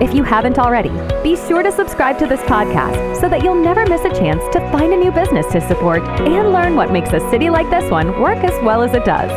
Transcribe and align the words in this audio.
If 0.00 0.14
you 0.14 0.22
haven't 0.22 0.60
already, 0.60 0.92
be 1.24 1.34
sure 1.34 1.64
to 1.64 1.72
subscribe 1.72 2.20
to 2.20 2.26
this 2.26 2.38
podcast 2.42 3.20
so 3.20 3.28
that 3.28 3.42
you'll 3.42 3.60
never 3.60 3.84
miss 3.84 4.02
a 4.02 4.10
chance 4.10 4.40
to 4.52 4.60
find 4.70 4.92
a 4.92 4.96
new 4.96 5.10
business 5.10 5.44
to 5.46 5.60
support 5.60 6.04
and 6.20 6.52
learn 6.52 6.76
what 6.76 6.92
makes 6.92 7.12
a 7.12 7.18
city 7.30 7.50
like 7.50 7.68
this 7.68 7.90
one 7.90 8.20
work 8.20 8.38
as 8.44 8.52
well 8.64 8.84
as 8.84 8.94
it 8.94 9.04
does. 9.04 9.28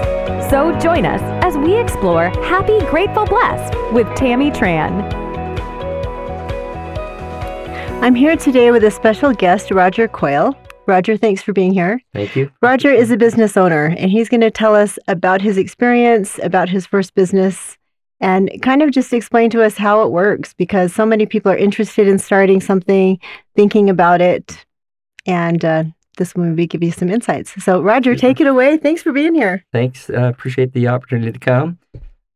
So 0.51 0.77
join 0.77 1.03
us 1.07 1.19
as 1.43 1.57
we 1.57 1.75
explore 1.79 2.29
Happy, 2.45 2.79
Grateful, 2.81 3.25
Blessed 3.25 3.73
with 3.91 4.05
Tammy 4.15 4.51
Tran. 4.51 5.11
I'm 8.03 8.13
here 8.13 8.35
today 8.35 8.69
with 8.69 8.83
a 8.83 8.91
special 8.91 9.33
guest, 9.33 9.71
Roger 9.71 10.07
Coyle. 10.07 10.55
Roger, 10.85 11.17
thanks 11.17 11.41
for 11.41 11.53
being 11.53 11.73
here. 11.73 11.99
Thank 12.13 12.35
you. 12.35 12.51
Roger 12.61 12.91
is 12.91 13.09
a 13.09 13.17
business 13.17 13.57
owner, 13.57 13.95
and 13.97 14.11
he's 14.11 14.29
going 14.29 14.41
to 14.41 14.51
tell 14.51 14.75
us 14.75 14.99
about 15.07 15.41
his 15.41 15.57
experience, 15.57 16.39
about 16.43 16.69
his 16.69 16.85
first 16.85 17.15
business, 17.15 17.77
and 18.21 18.49
kind 18.61 18.81
of 18.81 18.91
just 18.91 19.11
explain 19.11 19.49
to 19.49 19.63
us 19.63 19.75
how 19.75 20.03
it 20.03 20.11
works 20.11 20.53
because 20.53 20.93
so 20.93 21.05
many 21.05 21.25
people 21.25 21.51
are 21.51 21.57
interested 21.57 22.07
in 22.07 22.19
starting 22.19 22.61
something, 22.61 23.19
thinking 23.55 23.89
about 23.89 24.21
it, 24.21 24.63
and 25.25 25.65
uh, 25.65 25.83
this 26.17 26.35
will 26.35 26.45
maybe 26.45 26.67
give 26.67 26.83
you 26.83 26.91
some 26.91 27.09
insights. 27.09 27.61
So, 27.63 27.81
Roger, 27.81 28.15
take 28.15 28.39
it 28.39 28.47
away. 28.47 28.77
Thanks 28.77 29.01
for 29.01 29.11
being 29.11 29.33
here. 29.33 29.65
Thanks. 29.73 30.09
Uh, 30.09 30.23
appreciate 30.23 30.71
the 30.73 30.87
opportunity 30.87 31.31
to 31.31 31.39
come. 31.39 31.79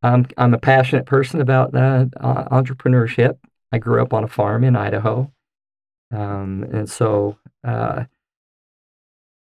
Um, 0.01 0.25
I'm 0.37 0.53
a 0.53 0.59
passionate 0.59 1.05
person 1.05 1.39
about 1.39 1.73
uh, 1.75 2.05
entrepreneurship. 2.51 3.37
I 3.71 3.77
grew 3.77 4.01
up 4.01 4.13
on 4.13 4.23
a 4.23 4.27
farm 4.27 4.63
in 4.63 4.75
Idaho. 4.75 5.31
Um, 6.11 6.65
and 6.71 6.89
so 6.89 7.37
uh, 7.63 8.05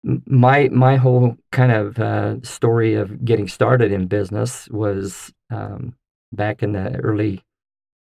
my 0.04 0.70
my 0.70 0.96
whole 0.98 1.38
kind 1.52 1.72
of 1.72 2.00
uh, 2.00 2.42
story 2.42 2.96
of 2.96 3.24
getting 3.24 3.48
started 3.48 3.92
in 3.92 4.08
business 4.08 4.68
was 4.70 5.34
um, 5.50 5.96
back 6.36 6.64
in 6.64 6.74
the 6.74 6.96
early 6.98 7.44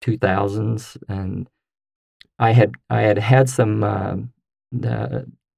2000s, 0.02 0.96
and 1.08 1.48
I 2.38 2.52
had 2.52 2.72
I 2.90 3.02
had 3.02 3.18
had 3.18 3.48
some 3.48 3.84
uh, 3.84 4.16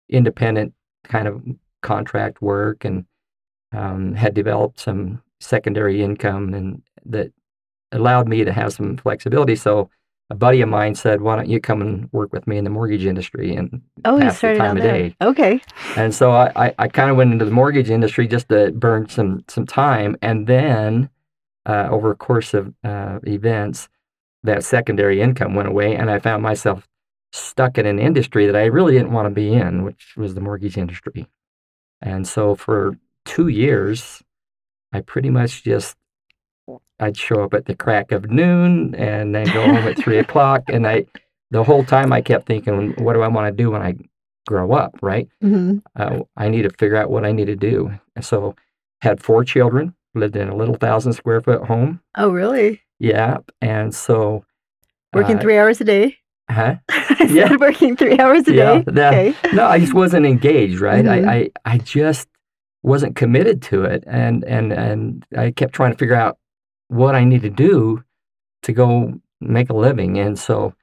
independent 0.09 0.75
kind 1.05 1.29
of 1.29 1.43
contract 1.83 2.43
work 2.43 2.85
and 2.85 3.05
um, 3.73 4.15
had 4.15 4.35
developed 4.35 4.81
some 4.81 5.23
secondary 5.41 6.03
income 6.03 6.55
and 6.55 6.83
that 7.07 7.33
allowed 7.93 8.29
me 8.29 8.45
to 8.45 8.53
have 8.53 8.73
some 8.73 8.97
flexibility. 8.97 9.57
So 9.57 9.91
a 10.31 10.35
buddy 10.35 10.61
of 10.61 10.69
mine 10.69 10.95
said, 10.95 11.23
"Why 11.23 11.37
don't 11.37 11.49
you 11.49 11.61
come 11.61 11.81
and 11.81 12.09
work 12.13 12.33
with 12.33 12.47
me 12.47 12.59
in 12.59 12.65
the 12.65 12.71
mortgage 12.71 13.07
industry 13.07 13.55
and 13.55 13.81
oh, 14.05 14.19
started 14.31 14.61
the 14.61 14.65
time 14.65 14.77
of 14.77 14.83
there. 14.83 14.93
day?" 14.93 15.17
Okay. 15.23 15.61
And 15.97 16.15
so 16.15 16.33
I, 16.33 16.67
I, 16.67 16.75
I 16.79 16.89
kind 16.89 17.11
of 17.11 17.17
went 17.17 17.33
into 17.33 17.47
the 17.47 17.51
mortgage 17.51 17.89
industry 17.89 18.29
just 18.29 18.49
to 18.51 18.71
burn 18.73 19.09
some 19.09 19.45
some 19.49 19.67
time, 19.67 20.17
and 20.21 20.47
then 20.47 21.09
uh, 21.69 21.89
over 21.91 22.11
a 22.11 22.17
course 22.17 22.55
of 22.55 22.75
uh, 22.83 23.21
events, 23.25 23.89
that 24.43 24.65
secondary 24.65 25.21
income 25.21 25.55
went 25.55 25.69
away, 25.69 25.95
and 25.95 26.11
I 26.11 26.19
found 26.19 26.43
myself 26.43 26.89
stuck 27.33 27.79
in 27.79 27.87
an 27.87 27.99
industry 27.99 28.47
that 28.47 28.57
I 28.57 28.65
really 28.65 28.95
didn't 28.95 29.13
want 29.13 29.27
to 29.27 29.31
be 29.31 29.53
in, 29.53 29.85
which 29.85 30.15
was 30.17 30.35
the 30.35 30.41
mortgage 30.41 30.79
industry. 30.79 31.29
And 32.01 32.27
so 32.27 32.55
for 32.55 32.97
two 33.25 33.49
years, 33.49 34.23
I 34.93 35.03
pretty 35.03 35.31
much 35.31 35.63
just 35.63 35.97
I'd 37.01 37.17
show 37.17 37.45
up 37.45 37.55
at 37.55 37.67
the 37.67 37.77
crack 37.77 38.13
of 38.13 38.31
noon 38.31 38.95
and 38.95 39.35
then 39.35 39.47
go 39.47 39.65
home 39.65 39.77
at 39.77 39.99
three 39.99 40.19
o'clock. 40.25 40.65
And 40.69 40.87
I, 40.87 41.07
the 41.51 41.65
whole 41.65 41.85
time 41.85 42.13
I 42.13 42.21
kept 42.21 42.47
thinking, 42.47 42.95
what 42.99 43.13
do 43.13 43.23
I 43.23 43.29
want 43.29 43.47
to 43.47 43.63
do 43.63 43.71
when 43.71 43.83
I 43.83 43.95
grow 44.47 44.73
up? 44.73 44.99
Right. 45.03 45.29
Mm-hmm. 45.43 45.79
Uh, 45.97 46.21
I 46.37 46.49
need 46.49 46.63
to 46.63 46.71
figure 46.71 46.97
out 46.97 47.11
what 47.11 47.25
I 47.25 47.33
need 47.33 47.47
to 47.47 47.57
do. 47.57 47.93
And 48.17 48.25
so 48.25 48.57
had 49.01 49.23
four 49.23 49.45
children, 49.45 49.95
lived 50.15 50.37
in 50.37 50.49
a 50.49 50.57
little 50.57 50.75
thousand 50.75 51.13
square 51.13 51.41
foot 51.41 51.65
home. 51.65 52.01
Oh, 52.17 52.31
really? 52.31 52.83
Yeah. 52.99 53.39
And 53.61 53.95
so 53.95 54.45
working 55.13 55.39
uh, 55.39 55.41
three 55.41 55.59
hours 55.59 55.81
a 55.81 55.85
day. 55.85 56.17
Huh? 56.51 56.77
yeah. 57.29 57.55
working 57.57 57.97
three 57.97 58.19
hours 58.19 58.49
a 58.49 58.55
yeah, 58.55 58.79
day. 58.79 58.85
That, 58.87 59.15
okay. 59.15 59.35
no, 59.55 59.67
I 59.67 59.79
just 59.79 59.95
wasn't 59.95 60.27
engaged, 60.27 60.81
right? 60.81 61.05
Mm-hmm. 61.05 61.29
I, 61.29 61.35
I, 61.35 61.51
I 61.65 61.79
just 61.79 62.29
wasn't 62.83 63.17
committed 63.17 63.63
to 63.63 63.85
it. 63.85 64.05
And, 64.07 64.45
and, 64.45 64.73
and 64.73 65.27
I 65.37 65.51
kept 65.51 65.75
trying 65.75 65.93
to 65.93 65.99
figure 65.99 66.15
out 66.15 66.39
what 66.89 67.15
I 67.15 67.25
need 67.25 67.43
to 67.43 67.51
do 67.51 68.03
to 68.63 68.73
go 68.73 69.21
make 69.41 69.71
a 69.71 69.75
living. 69.75 70.19
And 70.19 70.39
so 70.39 70.75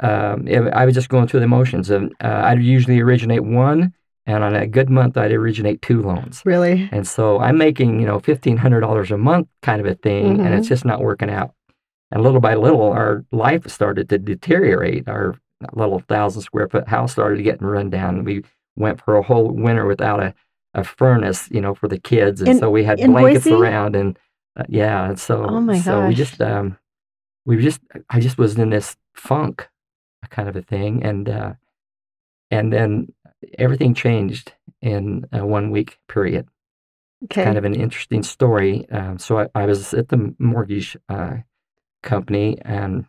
um, 0.00 0.48
I 0.50 0.84
was 0.84 0.94
just 0.94 1.08
going 1.08 1.28
through 1.28 1.40
the 1.40 1.48
motions. 1.48 1.90
And 1.90 2.12
uh, 2.20 2.42
I'd 2.44 2.62
usually 2.62 3.00
originate 3.00 3.44
one, 3.44 3.92
and 4.28 4.44
on 4.44 4.54
a 4.54 4.66
good 4.66 4.90
month, 4.90 5.16
I'd 5.16 5.32
originate 5.32 5.80
two 5.80 6.02
loans. 6.02 6.42
Really? 6.44 6.86
And 6.92 7.08
so 7.08 7.40
I'm 7.40 7.56
making, 7.56 7.98
you 7.98 8.06
know, 8.06 8.20
$1,500 8.20 9.10
a 9.10 9.16
month 9.16 9.48
kind 9.62 9.80
of 9.80 9.86
a 9.86 9.94
thing, 9.94 10.34
mm-hmm. 10.34 10.44
and 10.44 10.54
it's 10.54 10.66
mm-hmm. 10.66 10.74
just 10.74 10.84
not 10.84 11.00
working 11.00 11.30
out. 11.30 11.54
And 12.10 12.22
little 12.22 12.40
by 12.40 12.54
little, 12.54 12.92
our 12.92 13.24
life 13.32 13.66
started 13.68 14.10
to 14.10 14.18
deteriorate. 14.18 15.08
Our 15.08 15.34
little 15.72 16.00
thousand 16.00 16.42
square 16.42 16.68
foot 16.68 16.86
house 16.88 17.12
started 17.12 17.42
getting 17.42 17.66
run 17.66 17.88
down. 17.88 18.24
We 18.24 18.44
went 18.76 19.02
for 19.02 19.16
a 19.16 19.22
whole 19.22 19.50
winter 19.50 19.86
without 19.86 20.22
a, 20.22 20.34
a 20.74 20.84
furnace, 20.84 21.48
you 21.50 21.62
know, 21.62 21.74
for 21.74 21.88
the 21.88 21.98
kids. 21.98 22.42
And 22.42 22.50
in, 22.50 22.58
so 22.58 22.68
we 22.70 22.84
had 22.84 22.98
blankets 22.98 23.44
Boise? 23.44 23.56
around 23.56 23.96
and 23.96 24.18
uh, 24.58 24.64
yeah, 24.68 25.14
so 25.14 25.46
oh 25.48 25.60
my 25.60 25.78
so 25.80 26.06
we 26.06 26.14
just 26.14 26.40
um, 26.42 26.76
we 27.46 27.56
just 27.62 27.80
I 28.10 28.20
just 28.20 28.36
was 28.36 28.58
in 28.58 28.68
this 28.68 28.96
funk 29.14 29.68
kind 30.30 30.48
of 30.48 30.56
a 30.56 30.62
thing, 30.62 31.02
and 31.02 31.28
uh, 31.28 31.52
and 32.50 32.72
then 32.72 33.12
everything 33.58 33.94
changed 33.94 34.52
in 34.80 35.26
a 35.32 35.44
one 35.44 35.70
week 35.70 35.98
period. 36.08 36.48
Okay. 37.24 37.42
kind 37.42 37.58
of 37.58 37.64
an 37.64 37.74
interesting 37.74 38.22
story. 38.22 38.88
Um, 38.90 39.18
so 39.18 39.40
I, 39.40 39.48
I, 39.52 39.66
was 39.66 39.92
at 39.92 40.08
the 40.08 40.36
mortgage 40.38 40.96
uh, 41.08 41.38
company, 42.00 42.58
and 42.62 43.06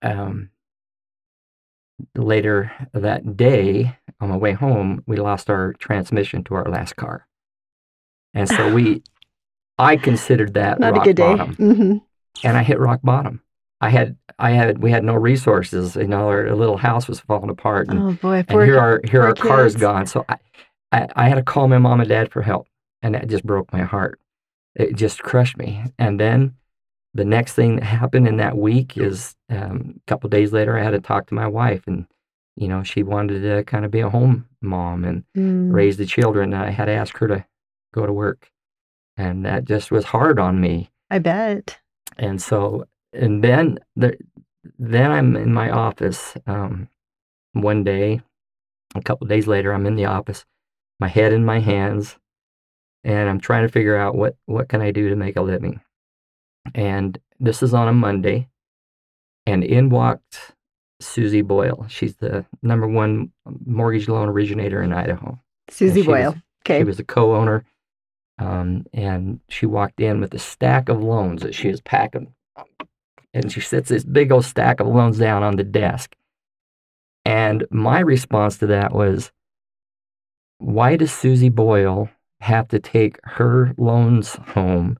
um, 0.00 0.50
later 2.14 2.70
that 2.92 3.36
day 3.36 3.96
on 4.20 4.28
my 4.28 4.36
way 4.36 4.52
home, 4.52 5.02
we 5.06 5.16
lost 5.16 5.50
our 5.50 5.72
transmission 5.72 6.44
to 6.44 6.54
our 6.54 6.70
last 6.70 6.94
car, 6.94 7.26
and 8.32 8.48
so 8.48 8.72
we 8.72 9.02
I 9.78 9.96
considered 9.96 10.54
that 10.54 10.78
not 10.78 10.92
rock 10.92 11.02
a 11.02 11.08
good 11.08 11.16
day. 11.16 11.22
bottom, 11.22 11.56
mm-hmm. 11.56 11.96
and 12.46 12.56
I 12.56 12.62
hit 12.62 12.78
rock 12.78 13.00
bottom. 13.02 13.42
I 13.80 13.90
had 13.90 14.16
I 14.38 14.50
had 14.50 14.78
we 14.78 14.90
had 14.90 15.04
no 15.04 15.14
resources. 15.14 15.96
You 15.96 16.06
know, 16.06 16.28
our 16.28 16.54
little 16.54 16.76
house 16.76 17.08
was 17.08 17.20
falling 17.20 17.50
apart, 17.50 17.88
and, 17.88 17.98
oh 17.98 18.12
boy, 18.12 18.44
and 18.46 18.62
here 18.62 18.78
our 18.78 19.00
here 19.04 19.22
our 19.22 19.34
car 19.34 19.66
is 19.66 19.76
gone. 19.76 20.06
So 20.06 20.24
I, 20.28 20.36
I 20.92 21.08
I 21.16 21.28
had 21.28 21.36
to 21.36 21.42
call 21.42 21.68
my 21.68 21.78
mom 21.78 22.00
and 22.00 22.08
dad 22.08 22.30
for 22.30 22.42
help, 22.42 22.66
and 23.02 23.14
that 23.14 23.28
just 23.28 23.44
broke 23.44 23.72
my 23.72 23.82
heart. 23.82 24.20
It 24.74 24.96
just 24.96 25.22
crushed 25.22 25.56
me. 25.56 25.82
And 25.98 26.20
then 26.20 26.54
the 27.14 27.24
next 27.24 27.54
thing 27.54 27.76
that 27.76 27.84
happened 27.84 28.28
in 28.28 28.36
that 28.36 28.56
week 28.56 28.96
is 28.96 29.34
um, 29.48 29.94
a 29.96 30.10
couple 30.10 30.30
days 30.30 30.52
later, 30.52 30.78
I 30.78 30.82
had 30.82 30.90
to 30.90 31.00
talk 31.00 31.26
to 31.28 31.34
my 31.34 31.46
wife, 31.46 31.86
and 31.86 32.06
you 32.56 32.68
know, 32.68 32.82
she 32.82 33.02
wanted 33.02 33.40
to 33.42 33.64
kind 33.64 33.84
of 33.84 33.90
be 33.90 34.00
a 34.00 34.10
home 34.10 34.46
mom 34.60 35.04
and 35.04 35.24
mm. 35.36 35.72
raise 35.72 35.96
the 35.96 36.06
children. 36.06 36.52
And 36.52 36.62
I 36.62 36.70
had 36.70 36.84
to 36.86 36.92
ask 36.92 37.16
her 37.18 37.28
to 37.28 37.44
go 37.92 38.06
to 38.06 38.12
work 38.12 38.50
and 39.20 39.44
that 39.44 39.64
just 39.64 39.90
was 39.90 40.04
hard 40.04 40.38
on 40.38 40.60
me. 40.60 40.90
I 41.10 41.18
bet. 41.18 41.78
And 42.18 42.40
so, 42.40 42.84
and 43.12 43.42
then 43.42 43.78
the, 43.96 44.16
then 44.78 45.10
I'm 45.10 45.36
in 45.36 45.52
my 45.52 45.70
office 45.70 46.36
um, 46.46 46.88
one 47.52 47.84
day. 47.84 48.20
A 48.94 49.02
couple 49.02 49.26
days 49.26 49.46
later, 49.46 49.72
I'm 49.72 49.86
in 49.86 49.94
the 49.94 50.06
office, 50.06 50.44
my 50.98 51.06
head 51.06 51.32
in 51.32 51.44
my 51.44 51.60
hands, 51.60 52.16
and 53.04 53.28
I'm 53.28 53.40
trying 53.40 53.62
to 53.62 53.72
figure 53.72 53.96
out 53.96 54.16
what 54.16 54.36
what 54.46 54.68
can 54.68 54.80
I 54.80 54.90
do 54.90 55.08
to 55.08 55.16
make 55.16 55.36
a 55.36 55.42
living. 55.42 55.80
And 56.74 57.18
this 57.38 57.62
is 57.62 57.72
on 57.72 57.86
a 57.86 57.92
Monday, 57.92 58.48
and 59.46 59.62
in 59.62 59.90
walked 59.90 60.54
Susie 61.00 61.42
Boyle. 61.42 61.86
She's 61.88 62.16
the 62.16 62.44
number 62.62 62.88
one 62.88 63.32
mortgage 63.64 64.08
loan 64.08 64.28
originator 64.28 64.82
in 64.82 64.92
Idaho. 64.92 65.38
Susie 65.70 66.02
Boyle. 66.02 66.32
Was, 66.32 66.42
okay. 66.66 66.80
She 66.80 66.84
was 66.84 66.98
a 66.98 67.04
co-owner 67.04 67.64
um, 68.40 68.86
and 68.92 69.40
she 69.48 69.66
walked 69.66 70.00
in 70.00 70.20
with 70.20 70.32
a 70.34 70.38
stack 70.38 70.88
of 70.88 71.02
loans 71.02 71.42
that 71.42 71.54
she 71.54 71.68
was 71.68 71.80
packing. 71.80 72.34
And 73.32 73.52
she 73.52 73.60
sets 73.60 73.88
this 73.88 74.04
big 74.04 74.32
old 74.32 74.44
stack 74.44 74.80
of 74.80 74.86
loans 74.86 75.18
down 75.18 75.42
on 75.42 75.56
the 75.56 75.64
desk. 75.64 76.16
And 77.24 77.66
my 77.70 78.00
response 78.00 78.58
to 78.58 78.66
that 78.66 78.92
was, 78.92 79.30
why 80.58 80.96
does 80.96 81.12
Susie 81.12 81.48
Boyle 81.48 82.08
have 82.40 82.68
to 82.68 82.78
take 82.78 83.18
her 83.24 83.74
loans 83.78 84.34
home 84.54 84.98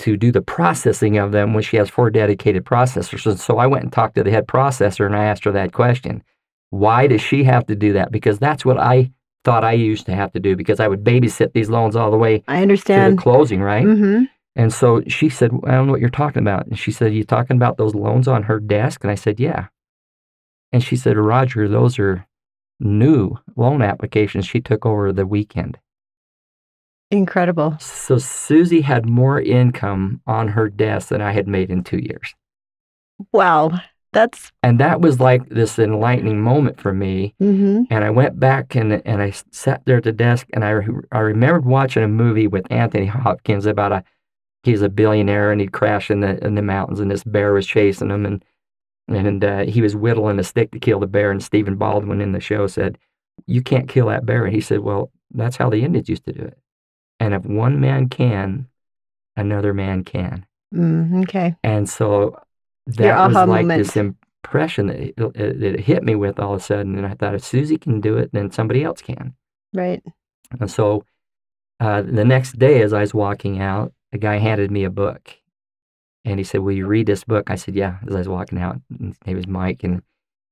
to 0.00 0.16
do 0.16 0.32
the 0.32 0.42
processing 0.42 1.16
of 1.16 1.32
them 1.32 1.54
when 1.54 1.62
she 1.62 1.76
has 1.76 1.88
four 1.88 2.10
dedicated 2.10 2.64
processors? 2.64 3.24
And 3.26 3.40
so 3.40 3.58
I 3.58 3.66
went 3.66 3.84
and 3.84 3.92
talked 3.92 4.16
to 4.16 4.24
the 4.24 4.30
head 4.30 4.46
processor 4.46 5.06
and 5.06 5.16
I 5.16 5.24
asked 5.24 5.44
her 5.44 5.52
that 5.52 5.72
question. 5.72 6.22
Why 6.70 7.06
does 7.06 7.20
she 7.20 7.44
have 7.44 7.66
to 7.66 7.74
do 7.74 7.92
that? 7.94 8.12
Because 8.12 8.38
that's 8.38 8.64
what 8.64 8.78
I 8.78 9.12
thought 9.44 9.64
I 9.64 9.72
used 9.72 10.06
to 10.06 10.14
have 10.14 10.32
to 10.32 10.40
do 10.40 10.56
because 10.56 10.80
I 10.80 10.88
would 10.88 11.04
babysit 11.04 11.52
these 11.52 11.68
loans 11.70 11.96
all 11.96 12.10
the 12.10 12.16
way 12.16 12.42
I 12.48 12.56
to 12.56 12.62
understand. 12.62 13.18
the 13.18 13.22
closing, 13.22 13.60
right? 13.60 13.84
hmm 13.84 14.24
And 14.54 14.72
so 14.72 15.02
she 15.06 15.28
said, 15.28 15.50
I 15.64 15.72
don't 15.72 15.86
know 15.86 15.92
what 15.92 16.00
you're 16.00 16.10
talking 16.10 16.42
about. 16.42 16.66
And 16.66 16.78
she 16.78 16.92
said, 16.92 17.14
You 17.14 17.24
talking 17.24 17.56
about 17.56 17.78
those 17.78 17.94
loans 17.94 18.28
on 18.28 18.44
her 18.44 18.60
desk? 18.60 19.02
And 19.02 19.10
I 19.10 19.14
said, 19.14 19.40
Yeah. 19.40 19.68
And 20.72 20.82
she 20.82 20.96
said, 20.96 21.16
Roger, 21.16 21.68
those 21.68 21.98
are 21.98 22.26
new 22.80 23.38
loan 23.56 23.82
applications 23.82 24.46
she 24.46 24.60
took 24.60 24.84
over 24.84 25.12
the 25.12 25.26
weekend. 25.26 25.78
Incredible. 27.10 27.76
So 27.78 28.18
Susie 28.18 28.80
had 28.80 29.06
more 29.06 29.40
income 29.40 30.22
on 30.26 30.48
her 30.48 30.68
desk 30.68 31.08
than 31.08 31.20
I 31.20 31.32
had 31.32 31.46
made 31.46 31.70
in 31.70 31.84
two 31.84 31.98
years. 31.98 32.34
Wow. 33.32 33.70
That's 34.12 34.52
And 34.62 34.78
that 34.80 35.00
was 35.00 35.20
like 35.20 35.48
this 35.48 35.78
enlightening 35.78 36.40
moment 36.40 36.80
for 36.80 36.92
me. 36.92 37.34
hmm 37.38 37.82
And 37.90 38.04
I 38.04 38.10
went 38.10 38.38
back 38.38 38.74
and, 38.74 39.02
and 39.06 39.22
I 39.22 39.32
sat 39.50 39.82
there 39.84 39.98
at 39.98 40.04
the 40.04 40.12
desk 40.12 40.46
and 40.52 40.64
I, 40.64 40.80
I 41.12 41.20
remembered 41.20 41.64
watching 41.64 42.02
a 42.02 42.08
movie 42.08 42.46
with 42.46 42.70
Anthony 42.70 43.06
Hopkins 43.06 43.64
about 43.66 43.92
a, 43.92 44.04
he's 44.62 44.82
a 44.82 44.88
billionaire 44.88 45.50
and 45.50 45.60
he'd 45.60 45.72
crash 45.72 46.10
in 46.10 46.20
the, 46.20 46.42
in 46.44 46.54
the 46.54 46.62
mountains 46.62 47.00
and 47.00 47.10
this 47.10 47.24
bear 47.24 47.52
was 47.52 47.66
chasing 47.66 48.10
him 48.10 48.24
and, 48.26 48.44
and 49.08 49.44
uh, 49.44 49.60
he 49.60 49.82
was 49.82 49.96
whittling 49.96 50.38
a 50.38 50.44
stick 50.44 50.70
to 50.72 50.78
kill 50.78 51.00
the 51.00 51.06
bear. 51.06 51.30
And 51.30 51.42
Stephen 51.42 51.76
Baldwin 51.76 52.20
in 52.20 52.32
the 52.32 52.40
show 52.40 52.66
said, 52.66 52.98
you 53.46 53.62
can't 53.62 53.88
kill 53.88 54.06
that 54.06 54.24
bear. 54.24 54.44
And 54.44 54.54
he 54.54 54.60
said, 54.60 54.80
well, 54.80 55.10
that's 55.32 55.56
how 55.56 55.70
the 55.70 55.82
Indians 55.82 56.08
used 56.08 56.24
to 56.26 56.32
do 56.32 56.42
it. 56.42 56.58
And 57.18 57.34
if 57.34 57.44
one 57.44 57.80
man 57.80 58.08
can, 58.08 58.68
another 59.36 59.74
man 59.74 60.04
can. 60.04 60.46
mm, 60.74 61.22
okay. 61.24 61.56
And 61.62 61.88
so 61.88 62.36
Your 62.98 63.08
that 63.08 63.28
was 63.28 63.34
like 63.34 63.66
moment. 63.66 63.78
this 63.78 63.96
impression 63.96 64.86
that 64.88 65.00
it, 65.00 65.14
it, 65.34 65.62
it 65.62 65.80
hit 65.80 66.02
me 66.02 66.14
with 66.14 66.38
all 66.38 66.54
of 66.54 66.60
a 66.60 66.64
sudden. 66.64 66.96
And 66.96 67.06
I 67.06 67.14
thought, 67.14 67.34
if 67.34 67.44
Susie 67.44 67.78
can 67.78 68.00
do 68.00 68.16
it, 68.18 68.30
then 68.32 68.50
somebody 68.50 68.84
else 68.84 69.00
can. 69.02 69.34
Right. 69.72 70.02
And 70.60 70.70
so 70.70 71.04
uh, 71.80 72.02
the 72.02 72.24
next 72.24 72.58
day, 72.58 72.82
as 72.82 72.92
I 72.92 73.00
was 73.00 73.14
walking 73.14 73.60
out, 73.60 73.92
a 74.12 74.18
guy 74.18 74.36
uh-huh. 74.36 74.46
handed 74.46 74.70
me 74.70 74.84
a 74.84 74.90
book. 74.90 75.36
And 76.24 76.38
he 76.38 76.44
said, 76.44 76.60
Will 76.60 76.72
you 76.72 76.86
read 76.86 77.06
this 77.06 77.24
book? 77.24 77.50
I 77.50 77.56
said, 77.56 77.74
Yeah, 77.74 77.98
as 78.06 78.14
I 78.14 78.18
was 78.18 78.28
walking 78.28 78.58
out. 78.58 78.80
His 78.90 79.16
name 79.26 79.36
was 79.36 79.46
Mike. 79.46 79.82
And, 79.82 80.02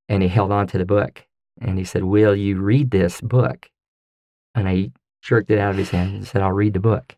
and 0.09 0.23
he 0.23 0.29
held 0.29 0.51
on 0.51 0.67
to 0.69 0.79
the 0.79 0.85
book. 0.85 1.25
And 1.61 1.79
he 1.79 1.85
said, 1.85 2.05
Will 2.05 2.35
you 2.35 2.61
read 2.61 2.91
this 2.91 3.21
book? 3.21 3.69
And 4.55 4.69
I 4.69 4.91
jerked 5.23 5.51
it 5.51 5.59
out 5.59 5.71
of 5.71 5.77
his 5.77 5.91
hand 5.91 6.15
and 6.15 6.27
said, 6.27 6.43
I'll 6.43 6.53
read 6.53 6.73
the 6.73 6.81
book. 6.81 7.17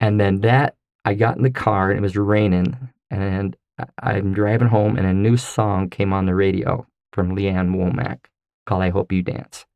And 0.00 0.20
then 0.20 0.40
that, 0.40 0.76
I 1.04 1.14
got 1.14 1.36
in 1.36 1.42
the 1.42 1.50
car 1.50 1.90
and 1.90 1.98
it 1.98 2.02
was 2.02 2.16
raining. 2.16 2.76
And 3.10 3.56
I'm 4.02 4.32
driving 4.32 4.68
home 4.68 4.96
and 4.96 5.06
a 5.06 5.12
new 5.12 5.36
song 5.36 5.88
came 5.88 6.12
on 6.12 6.26
the 6.26 6.34
radio 6.34 6.86
from 7.12 7.34
Lee 7.34 7.48
Ann 7.48 7.74
Womack 7.74 8.26
called 8.66 8.82
I 8.82 8.90
Hope 8.90 9.12
You 9.12 9.22
Dance. 9.22 9.66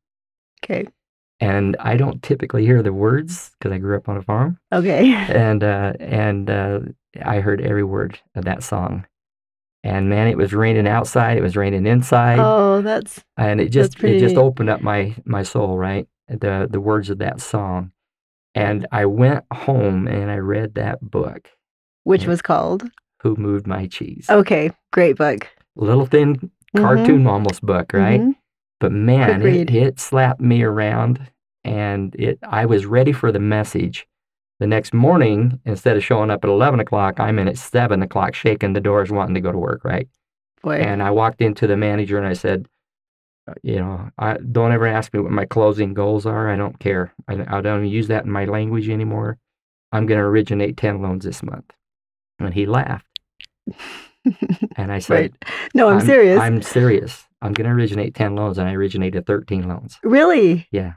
Okay. 0.63 0.87
And 1.41 1.75
I 1.79 1.97
don't 1.97 2.21
typically 2.23 2.63
hear 2.65 2.81
the 2.83 2.93
words 2.93 3.51
because 3.59 3.73
I 3.73 3.79
grew 3.79 3.97
up 3.97 4.07
on 4.07 4.15
a 4.17 4.21
farm. 4.21 4.57
Okay. 4.71 5.11
And, 5.29 5.63
uh, 5.63 5.93
and 5.99 6.49
uh, 6.49 6.79
I 7.25 7.39
heard 7.41 7.61
every 7.61 7.83
word 7.83 8.19
of 8.35 8.45
that 8.45 8.63
song. 8.63 9.05
And 9.83 10.09
man, 10.09 10.27
it 10.27 10.37
was 10.37 10.53
raining 10.53 10.87
outside. 10.87 11.37
It 11.37 11.41
was 11.41 11.55
raining 11.55 11.87
inside. 11.87 12.37
Oh, 12.39 12.81
that's 12.81 13.23
and 13.37 13.59
it 13.59 13.69
just 13.69 13.97
pretty 13.97 14.17
it 14.17 14.19
just 14.19 14.37
opened 14.37 14.69
up 14.69 14.81
my 14.81 15.15
my 15.25 15.43
soul 15.43 15.77
right 15.77 16.07
the 16.27 16.67
the 16.69 16.79
words 16.79 17.09
of 17.09 17.17
that 17.17 17.41
song 17.41 17.91
and 18.55 18.87
i 18.91 19.05
went 19.05 19.43
home 19.53 20.07
and 20.07 20.31
i 20.31 20.37
read 20.37 20.75
that 20.75 21.01
book 21.01 21.49
which 22.03 22.25
was 22.25 22.41
called. 22.41 22.89
who 23.21 23.35
moved 23.35 23.67
my 23.67 23.87
cheese 23.87 24.27
Okay. 24.29 24.71
Great 24.91 25.17
book. 25.17 25.47
little 25.75 26.05
thin 26.05 26.35
Mhm, 26.75 26.81
cartoon 26.81 27.27
almost 27.27 27.61
book 27.65 27.91
right 27.93 28.21
mhm. 28.21 28.35
But 28.81 28.91
man 28.91 29.41
it, 29.41 29.71
it 29.71 29.99
slapped 29.99 30.41
me 30.41 30.61
around 30.61 31.25
and 31.63 32.13
it 32.15 32.37
i 32.43 32.65
was 32.65 32.85
ready 32.85 33.13
for 33.13 33.31
the 33.31 33.39
message 33.39 34.05
the 34.59 34.67
next 34.67 34.93
morning 34.93 35.59
instead 35.65 35.95
of 35.95 36.03
showing 36.03 36.29
up 36.29 36.43
at 36.43 36.49
11 36.49 36.81
o'clock 36.81 37.19
i'm 37.19 37.39
in 37.39 37.47
at 37.47 37.57
7 37.57 38.01
o'clock 38.01 38.35
shaking 38.35 38.73
the 38.73 38.81
doors 38.81 39.09
wanting 39.09 39.35
to 39.35 39.41
go 39.41 39.53
to 39.53 39.57
work 39.57 39.85
right 39.85 40.09
Boy. 40.63 40.75
And 40.75 41.01
I 41.01 41.11
walked 41.11 41.41
into 41.41 41.67
the 41.67 41.77
manager 41.77 42.17
and 42.17 42.27
I 42.27 42.33
said, 42.33 42.67
uh, 43.47 43.53
you 43.63 43.77
know, 43.77 44.09
I 44.17 44.37
don't 44.37 44.71
ever 44.71 44.85
ask 44.85 45.13
me 45.13 45.19
what 45.19 45.31
my 45.31 45.45
closing 45.45 45.93
goals 45.93 46.25
are. 46.25 46.49
I 46.49 46.55
don't 46.55 46.79
care. 46.79 47.13
I, 47.27 47.57
I 47.57 47.61
don't 47.61 47.87
use 47.87 48.07
that 48.09 48.25
in 48.25 48.31
my 48.31 48.45
language 48.45 48.87
anymore. 48.87 49.39
I'm 49.91 50.05
going 50.05 50.19
to 50.19 50.25
originate 50.25 50.77
10 50.77 51.01
loans 51.01 51.25
this 51.25 51.41
month. 51.41 51.71
And 52.39 52.53
he 52.53 52.65
laughed. 52.65 53.07
And 54.77 54.91
I 54.91 54.99
said, 54.99 55.13
Right. 55.13 55.33
no, 55.73 55.89
I'm, 55.89 56.05
serious. 56.05 56.39
I'm 56.39 56.61
serious. 56.61 57.25
I'm 57.41 57.53
going 57.53 57.67
to 57.69 57.73
originate 57.75 58.13
10 58.15 58.35
loans. 58.35 58.57
And 58.57 58.67
I 58.69 58.73
originated 58.73 59.25
13 59.25 59.67
loans. 59.67 59.97
really? 60.03 60.67
Yeah. 60.71 60.93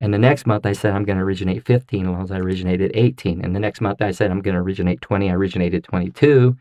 And 0.00 0.12
the 0.12 0.18
next 0.18 0.46
month 0.46 0.66
I 0.66 0.72
said, 0.72 0.92
I'm 0.92 1.04
going 1.04 1.16
to 1.18 1.24
originate 1.24 1.64
15 1.64 2.12
loans. 2.12 2.30
I 2.30 2.38
originated 2.38 2.90
18. 2.94 3.42
And 3.42 3.56
the 3.56 3.60
next 3.60 3.80
month 3.80 4.02
I 4.02 4.10
said, 4.10 4.30
I'm 4.30 4.42
going 4.42 4.54
to 4.54 4.60
originate 4.60 5.00
20. 5.00 5.30
I 5.30 5.32
originated 5.34 5.84
22. 5.84 6.54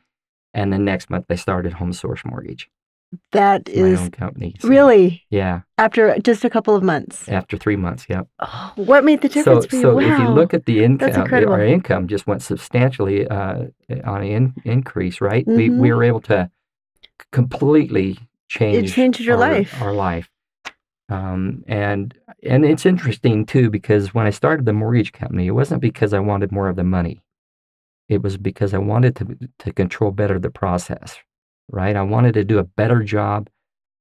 And 0.54 0.72
the 0.72 0.80
next 0.80 1.10
month 1.10 1.26
I 1.30 1.36
started 1.36 1.74
Home 1.74 1.92
Source 1.92 2.22
Mortgage, 2.24 2.70
That 3.34 3.68
my 3.68 3.74
is 3.74 4.00
own 4.00 4.12
company. 4.12 4.56
So, 4.60 4.70
really 4.70 5.26
Yeah. 5.30 5.62
after 5.78 6.18
just 6.20 6.46
a 6.46 6.50
couple 6.50 6.78
of 6.78 6.84
months. 6.84 7.28
After 7.28 7.58
three 7.58 7.76
months. 7.76 8.06
Yep. 8.08 8.26
Oh, 8.40 8.72
what 8.78 9.04
made 9.04 9.20
the 9.22 9.28
So, 9.28 9.34
difference 9.44 9.66
for 9.66 9.76
you? 9.76 9.82
so 9.82 9.96
wow. 9.96 10.02
if 10.14 10.20
you 10.20 10.28
look 10.30 10.54
at 10.54 10.66
the 10.66 10.82
income, 10.86 11.12
our 11.34 11.62
income 11.62 12.08
just 12.08 12.26
went 12.28 12.42
substantially 12.42 13.28
uh, 13.28 13.66
on 14.06 14.22
an 14.22 14.28
in, 14.28 14.54
increase, 14.64 15.20
right? 15.20 15.46
We, 15.46 15.70
Mhm. 15.70 15.78
we 15.80 15.92
were 15.92 16.04
able 16.06 16.22
to 16.22 16.50
c- 17.22 17.28
completely 18.52 18.82
change 18.88 18.94
changed 18.94 19.20
your 19.22 19.36
our, 19.42 19.52
life. 19.52 19.82
Our 19.82 19.94
life. 19.94 20.30
Um, 21.10 21.64
and 21.68 22.18
and 22.44 22.66
it's 22.66 22.86
interesting 22.86 23.46
too 23.46 23.70
because 23.70 24.14
when 24.14 24.26
I 24.26 24.32
started 24.32 24.66
the 24.66 24.74
mortgage 24.74 25.12
company, 25.12 25.48
it 25.48 25.52
wasn't 25.52 25.82
because 25.82 26.14
I 26.14 26.20
wanted 26.20 26.52
more 26.52 26.68
of 26.70 26.76
the 26.76 26.84
money. 26.84 27.22
It 28.10 28.22
was 28.24 28.38
because 28.38 28.74
I 28.74 28.78
wanted 28.80 29.16
to 29.18 29.38
to 29.60 29.74
control 29.74 30.12
better 30.12 30.40
the 30.40 30.50
process, 30.52 31.18
right? 31.70 31.96
I 31.96 32.02
wanted 32.02 32.34
to 32.36 32.44
do 32.44 32.58
a 32.60 32.64
better 32.64 33.04
job 33.04 33.50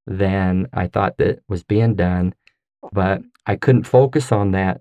than 0.06 0.66
I 0.72 0.86
thought 0.88 1.16
that 1.18 1.40
was 1.48 1.62
being 1.64 1.94
done, 1.94 2.34
but 2.92 3.22
I 3.46 3.56
couldn't 3.56 3.84
focus 3.84 4.32
on 4.32 4.52
that 4.52 4.80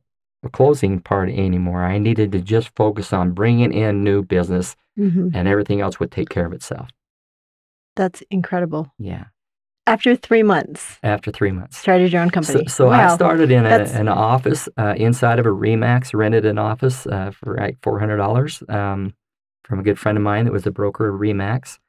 closing 0.52 1.00
part 1.00 1.30
anymore. 1.30 1.84
I 1.84 1.98
needed 2.00 2.32
to 2.34 2.42
just 2.42 2.76
focus 2.76 3.14
on 3.14 3.32
bringing 3.32 3.72
in 3.74 4.04
new 4.04 4.22
business, 4.24 4.76
Mhm. 4.98 5.32
and 5.34 5.48
everything 5.48 5.80
else 5.80 6.00
would 6.02 6.12
take 6.12 6.28
care 6.30 6.46
of 6.46 6.52
itself. 6.54 6.90
That's 7.96 8.22
incredible. 8.30 8.94
Yeah, 8.98 9.26
After 9.86 10.16
three 10.16 10.44
months, 10.44 10.98
after 11.04 11.30
three 11.30 11.52
months. 11.52 11.78
started 11.78 12.14
your 12.14 12.22
own 12.22 12.30
So, 12.30 12.34
company. 12.34 12.68
so 12.68 12.88
I 12.88 13.00
wow. 13.06 13.16
started 13.16 13.52
in 13.52 13.66
a, 13.66 13.80
an 13.80 14.08
office 14.08 14.70
uh, 14.78 14.94
inside 14.96 15.40
of 15.40 15.46
a 15.46 15.50
Remax, 15.50 16.14
rented 16.14 16.46
an 16.46 16.58
office 16.58 17.06
uh, 17.06 17.32
for 17.32 17.58
like 17.58 17.78
four 17.82 18.00
hundred 18.00 18.18
dollars 18.18 18.64
um, 18.70 19.14
from 19.66 19.80
a 19.80 19.84
good 19.84 20.00
friend 20.00 20.18
of 20.18 20.24
mine 20.24 20.46
that 20.46 20.54
was 20.54 20.66
a 20.66 20.72
broker 20.72 21.10
of 21.10 21.20
Remax, 21.20 21.80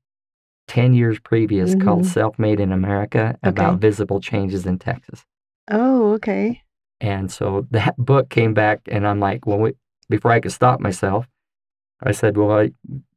10 0.68 0.94
years 0.94 1.18
previous 1.18 1.74
called 1.74 2.02
Mhm. 2.02 2.06
Self 2.06 2.38
Made 2.38 2.60
in 2.60 2.72
America 2.72 3.36
about 3.42 3.74
Okay. 3.74 3.80
visible 3.80 4.20
changes 4.20 4.66
in 4.66 4.78
Texas. 4.78 5.24
Oh, 5.70 6.12
okay. 6.14 6.62
And 7.00 7.30
so 7.30 7.66
that 7.72 7.96
book 7.96 8.30
came 8.30 8.54
back, 8.54 8.80
and 8.86 9.06
I'm 9.06 9.18
like, 9.18 9.44
well, 9.46 9.58
wait, 9.58 9.76
before 10.08 10.30
I 10.30 10.38
could 10.40 10.52
stop 10.52 10.78
myself, 10.78 11.26
I 12.00 12.12
said, 12.12 12.36
well, 12.36 12.52
I, 12.52 12.70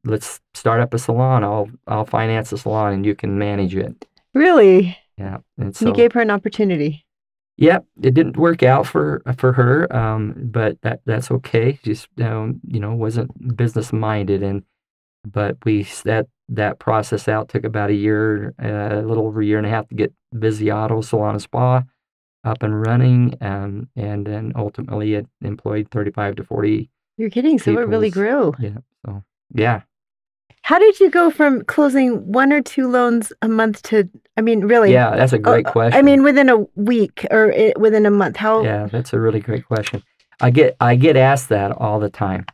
let's 0.04 0.42
start 0.56 0.82
up 0.82 0.94
a 0.94 1.00
salon. 1.00 1.44
I'll 1.44 1.70
I'll 1.88 2.06
finance 2.06 2.50
the 2.50 2.58
salon, 2.58 2.94
and 2.94 3.06
you 3.06 3.15
can 3.15 3.38
manage 3.38 3.75
it. 3.75 4.08
Really? 4.34 4.98
Yeah. 5.18 5.38
And 5.58 5.75
so, 5.75 5.88
you 5.88 5.94
gave 5.94 6.13
her 6.13 6.22
an 6.22 6.32
opportunity. 6.32 7.04
Yep, 7.57 7.85
it 8.01 8.13
didn't 8.13 8.38
work 8.38 8.63
out 8.63 8.88
for 8.88 9.21
for 9.38 9.53
her, 9.53 9.93
um, 9.95 10.33
but 10.38 10.81
that 10.81 11.01
that's 11.05 11.31
okay. 11.31 11.79
Just 11.83 12.07
um, 12.21 12.59
you 12.67 12.79
know, 12.79 12.93
wasn't 12.93 13.55
business 13.55 13.93
minded, 13.93 14.43
and 14.43 14.63
but 15.25 15.57
we 15.65 15.83
that 16.03 16.27
that 16.50 16.79
process 16.79 17.27
out 17.27 17.50
took 17.50 17.63
about 17.63 17.89
a 17.89 17.95
year, 17.95 18.53
uh, 18.63 19.01
a 19.01 19.07
little 19.07 19.25
over 19.25 19.41
a 19.41 19.45
year 19.45 19.57
and 19.57 19.67
a 19.67 19.69
half 19.69 19.88
to 19.89 19.95
get 19.95 20.13
Busy 20.38 20.71
Auto 20.71 21.01
Salon 21.01 21.39
Spa 21.39 21.83
up 22.43 22.62
and 22.62 22.79
running, 22.85 23.35
um, 23.41 23.89
and 23.95 24.25
then 24.25 24.53
ultimately 24.55 25.15
it 25.15 25.27
employed 25.41 25.89
35 25.89 26.35
to 26.35 26.43
40 26.43 26.89
You're 27.17 27.29
kidding. 27.29 27.57
So 27.57 27.71
it 27.71 27.88
really 27.88 28.12
grew. 28.12 28.53
Yeah. 28.59 28.77
So 29.05 29.24
yeah. 29.53 29.81
How 30.62 30.79
did 30.79 31.00
you 31.00 31.09
go 31.09 31.29
from 31.29 31.63
closing 31.65 32.31
one 32.31 32.51
or 32.51 32.62
two 32.62 32.88
loans 32.88 33.31
a 33.41 33.47
month 33.47 33.83
to, 33.83 34.09
I 34.38 34.42
mean, 34.42 34.65
really? 34.65 34.92
Yeah, 34.92 35.15
that's 35.15 35.34
a 35.34 35.38
Oh, 35.38 35.39
great 35.39 35.65
question. 35.65 35.98
I 35.98 36.01
mean, 36.01 36.22
within 36.24 36.50
a 36.50 36.58
week 36.75 37.25
or 37.32 37.54
i 37.54 37.74
within 37.77 38.06
a 38.06 38.12
month. 38.12 38.36
How? 38.38 38.63
yeah, 38.63 38.88
that's 38.88 39.13
a 39.13 39.20
really 39.20 39.39
great 39.39 39.65
question. 39.65 40.04
I 40.42 40.50
get 40.51 40.75
I 40.82 40.96
get 40.96 41.15
asked 41.15 41.50
that 41.50 41.72
all 41.72 42.00
the 42.00 42.10
time, 42.10 42.46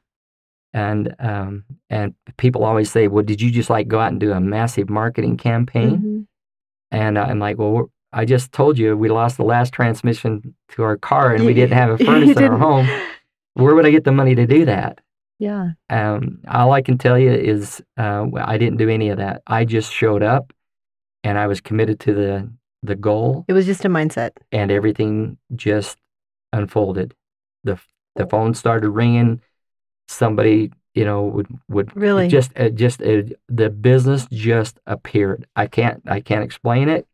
and 0.73 1.15
um 1.19 1.63
and 1.89 2.13
people 2.37 2.63
always 2.63 2.91
say, 2.91 3.07
"Well, 3.07 3.23
did 3.23 3.41
you 3.41 3.49
just 3.51 3.69
like 3.69 3.87
go 3.87 3.99
out 3.99 4.11
and 4.11 4.19
do 4.19 4.31
a 4.31 4.39
massive 4.39 4.89
marketing 4.89 5.37
campaign?" 5.37 5.97
Mhm. 5.97 6.27
And 6.91 7.17
I'm 7.17 7.39
like, 7.39 7.57
"Well, 7.57 7.89
I 8.13 8.25
just 8.25 8.51
told 8.51 8.77
you 8.77 8.95
we 8.95 9.09
lost 9.09 9.37
the 9.37 9.43
last 9.45 9.73
transmission 9.73 10.53
to 10.73 10.83
our 10.83 10.97
car, 10.97 11.33
and 11.33 11.45
we 11.45 11.53
didn't 11.55 11.73
have 11.77 11.89
a 11.89 11.97
furnace 12.05 12.37
in 12.37 12.43
our 12.43 12.57
home. 12.57 12.87
Where 13.55 13.73
would 13.75 13.85
I 13.87 13.91
get 13.91 14.03
the 14.03 14.11
money 14.11 14.35
to 14.35 14.45
do 14.45 14.65
that?" 14.65 14.99
Yeah. 15.39 15.69
Um, 15.89 16.37
all 16.47 16.71
I 16.71 16.83
can 16.83 16.99
tell 16.99 17.17
you 17.17 17.31
is 17.31 17.81
uh, 17.97 18.27
I 18.35 18.59
didn't 18.59 18.77
do 18.77 18.87
any 18.89 19.09
of 19.09 19.17
that. 19.17 19.41
I 19.47 19.65
just 19.65 19.91
showed 19.91 20.21
up, 20.21 20.53
and 21.23 21.37
I 21.37 21.47
was 21.47 21.61
committed 21.61 21.99
to 22.01 22.13
the 22.13 22.49
the 22.83 22.95
goal. 22.95 23.45
It 23.47 23.53
was 23.53 23.65
just 23.67 23.85
a 23.85 23.89
mindset. 23.89 24.31
and 24.51 24.71
everything 24.71 25.37
just 25.55 25.97
unfolded. 26.53 27.13
the 27.63 27.79
The 28.15 28.25
phone 28.27 28.53
started 28.53 28.89
ringing. 28.89 29.41
Somebody, 30.07 30.71
you 30.93 31.05
know, 31.05 31.23
would 31.23 31.47
would 31.69 31.95
Really? 31.95 32.27
just 32.27 32.51
uh, 32.59 32.69
just 32.69 33.01
uh, 33.01 33.23
the 33.47 33.69
business 33.69 34.27
just 34.31 34.79
appeared. 34.87 35.47
I 35.55 35.67
can't 35.67 36.01
I 36.05 36.19
can't 36.19 36.43
explain 36.43 36.89
it. 36.89 37.07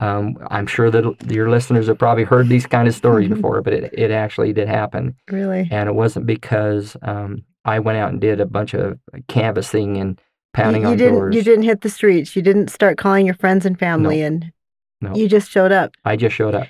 Um, 0.00 0.36
I'm 0.50 0.66
sure 0.66 0.90
that 0.90 1.30
your 1.30 1.48
listeners 1.48 1.86
have 1.86 1.98
probably 1.98 2.24
heard 2.24 2.48
these 2.48 2.66
kind 2.66 2.86
of 2.88 2.94
stories 2.94 3.28
before, 3.34 3.62
but 3.62 3.72
it, 3.72 3.94
it 3.96 4.10
actually 4.10 4.52
did 4.52 4.68
happen, 4.68 5.14
Really? 5.30 5.66
and 5.70 5.88
it 5.88 5.94
wasn't 5.94 6.26
because 6.26 6.96
um, 7.02 7.44
I 7.64 7.78
went 7.78 7.96
out 7.96 8.10
and 8.10 8.20
did 8.20 8.38
a 8.40 8.44
bunch 8.46 8.74
of 8.74 8.98
canvassing 9.28 9.96
and 9.96 10.20
pounding 10.56 10.82
you, 10.82 10.88
you 10.88 10.92
on 10.92 10.98
didn't. 10.98 11.14
doors. 11.14 11.34
You 11.36 11.42
didn't 11.42 11.64
hit 11.64 11.80
the 11.82 11.90
streets. 11.90 12.34
You 12.36 12.42
didn't 12.42 12.68
start 12.68 12.98
calling 12.98 13.26
your 13.26 13.34
friends 13.36 13.64
and 13.66 13.78
family, 13.78 14.22
and 14.22 14.52
No. 15.00 15.14
you 15.14 15.28
just 15.28 15.50
showed 15.50 15.72
up. 15.72 15.92
I 16.04 16.16
just 16.16 16.34
showed 16.34 16.54
up. 16.54 16.66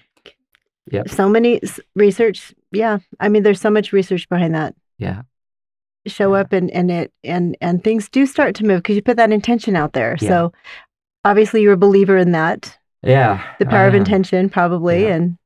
Yeah. 0.91 1.03
So 1.07 1.29
many 1.29 1.61
research. 1.95 2.55
Yeah. 2.73 2.99
I 3.21 3.29
mean, 3.29 3.43
there's 3.43 3.61
so 3.61 3.71
much 3.71 3.93
research 3.93 4.29
behind 4.29 4.55
that. 4.55 4.75
Yeah. 4.99 5.23
Show 6.07 6.35
Yeah. 6.35 6.41
up 6.41 6.53
and 6.53 6.71
and 6.71 6.91
it 6.91 7.13
and 7.25 7.57
and 7.61 7.83
things 7.83 8.09
do 8.09 8.27
start 8.27 8.55
to 8.57 8.65
move 8.65 8.83
because 8.83 8.95
you 8.97 9.03
put 9.03 9.17
that 9.17 9.33
intention 9.33 9.75
out 9.75 9.93
there. 9.95 10.17
Yeah. 10.21 10.29
So 10.29 10.53
obviously 11.25 11.63
you're 11.63 11.73
a 11.73 11.77
believer 11.77 12.17
in 12.17 12.31
that. 12.33 12.79
Yeah. 13.03 13.43
The 13.59 13.67
power 13.67 13.89
of 13.89 13.95
intention, 13.95 14.49
probably, 14.49 15.03
Yeah. 15.03 15.15
and 15.15 15.39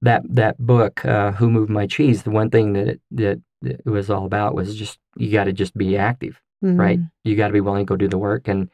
that 0.00 0.22
that 0.34 0.56
book, 0.58 1.04
uh, 1.04 1.32
"Who 1.32 1.50
Moved 1.50 1.70
My 1.70 1.86
Cheese," 1.86 2.22
the 2.22 2.30
one 2.30 2.48
thing 2.50 2.72
that 2.72 2.88
it, 2.88 3.00
that 3.12 3.40
that 3.60 3.80
it 3.84 3.90
was 3.90 4.08
all 4.10 4.24
about 4.24 4.54
was 4.54 4.74
just 4.74 4.98
you 5.16 5.30
got 5.30 5.44
to 5.44 5.52
just 5.52 5.76
be 5.76 5.96
active, 5.98 6.40
right? 6.62 6.98
mm, 6.98 7.10
You 7.24 7.36
got 7.36 7.48
to 7.48 7.52
be 7.52 7.60
willing 7.60 7.86
to 7.86 7.88
go 7.90 7.96
do 7.96 8.08
the 8.08 8.18
work, 8.18 8.48
and 8.48 8.68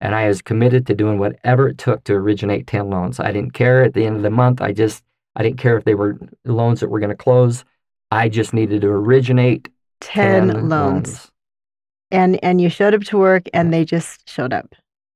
and 0.00 0.14
I 0.14 0.28
was 0.28 0.40
committed 0.42 0.86
to 0.86 0.94
doing 0.94 1.18
whatever 1.18 1.68
it 1.68 1.78
took 1.78 2.04
to 2.04 2.14
originate 2.14 2.66
ten 2.66 2.90
loans. 2.90 3.20
I 3.20 3.32
didn't 3.32 3.52
care 3.54 3.82
at 3.82 3.94
the 3.94 4.06
end 4.06 4.16
of 4.16 4.22
the 4.22 4.30
month. 4.30 4.60
I 4.60 4.72
just 4.72 5.04
I 5.36 5.42
didn't 5.42 5.58
care 5.58 5.76
if 5.76 5.84
they 5.84 5.94
were 5.94 6.18
loans 6.44 6.80
that 6.80 6.88
were 6.88 7.00
going 7.00 7.10
to 7.10 7.16
close. 7.16 7.64
I 8.10 8.28
just 8.28 8.52
needed 8.52 8.80
to 8.80 8.88
originate 8.88 9.68
10, 10.00 10.48
10, 10.48 10.68
loans. 10.68 11.30
And 12.10 12.42
and 12.42 12.60
you 12.60 12.68
showed 12.68 12.94
up 12.94 13.02
to 13.02 13.18
work 13.18 13.48
and 13.54 13.72
they 13.72 13.84
just 13.84 14.28
showed 14.28 14.52
up. 14.52 14.74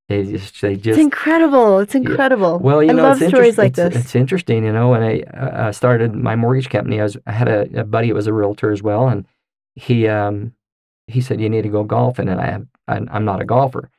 They 0.09 0.23
just 0.25 0.61
they 0.61 0.76
just. 0.76 0.99
It's 0.99 0.99
incredible. 0.99 1.78
It's 1.78 1.95
incredible. 1.95 2.59
Well, 2.59 2.83
you 2.83 2.90
I 2.90 2.93
know, 2.93 3.04
love 3.04 3.23
it's 3.23 3.31
stories 3.31 3.59
like 3.59 3.76
it's, 3.76 3.95
this. 3.95 3.97
It's 3.97 4.14
interesting, 4.14 4.64
you 4.64 4.73
know. 4.73 4.90
When 4.90 5.02
I 5.02 5.21
uh, 5.23 5.73
started 5.73 6.14
my 6.14 6.37
mortgage 6.37 6.69
company, 6.69 7.00
I 7.00 7.04
was 7.04 7.16
I 7.26 7.33
had 7.33 7.49
a, 7.49 7.81
a 7.81 7.85
buddy 7.85 8.09
that 8.09 8.14
was 8.14 8.26
a 8.26 8.33
realtor 8.33 8.71
as 8.71 8.83
well, 8.83 9.09
and 9.09 9.26
he 9.75 10.07
um 10.07 10.52
he 11.06 11.20
said 11.20 11.40
you 11.40 11.49
need 11.49 11.62
to 11.62 11.68
go 11.68 11.84
golfing, 11.84 12.28
and 12.28 12.40
I 12.40 12.46
have 12.46 12.66
I'm 12.88 13.08
I'm 13.11 13.25
not 13.25 13.42
a 13.42 13.44
golfer, 13.44 13.90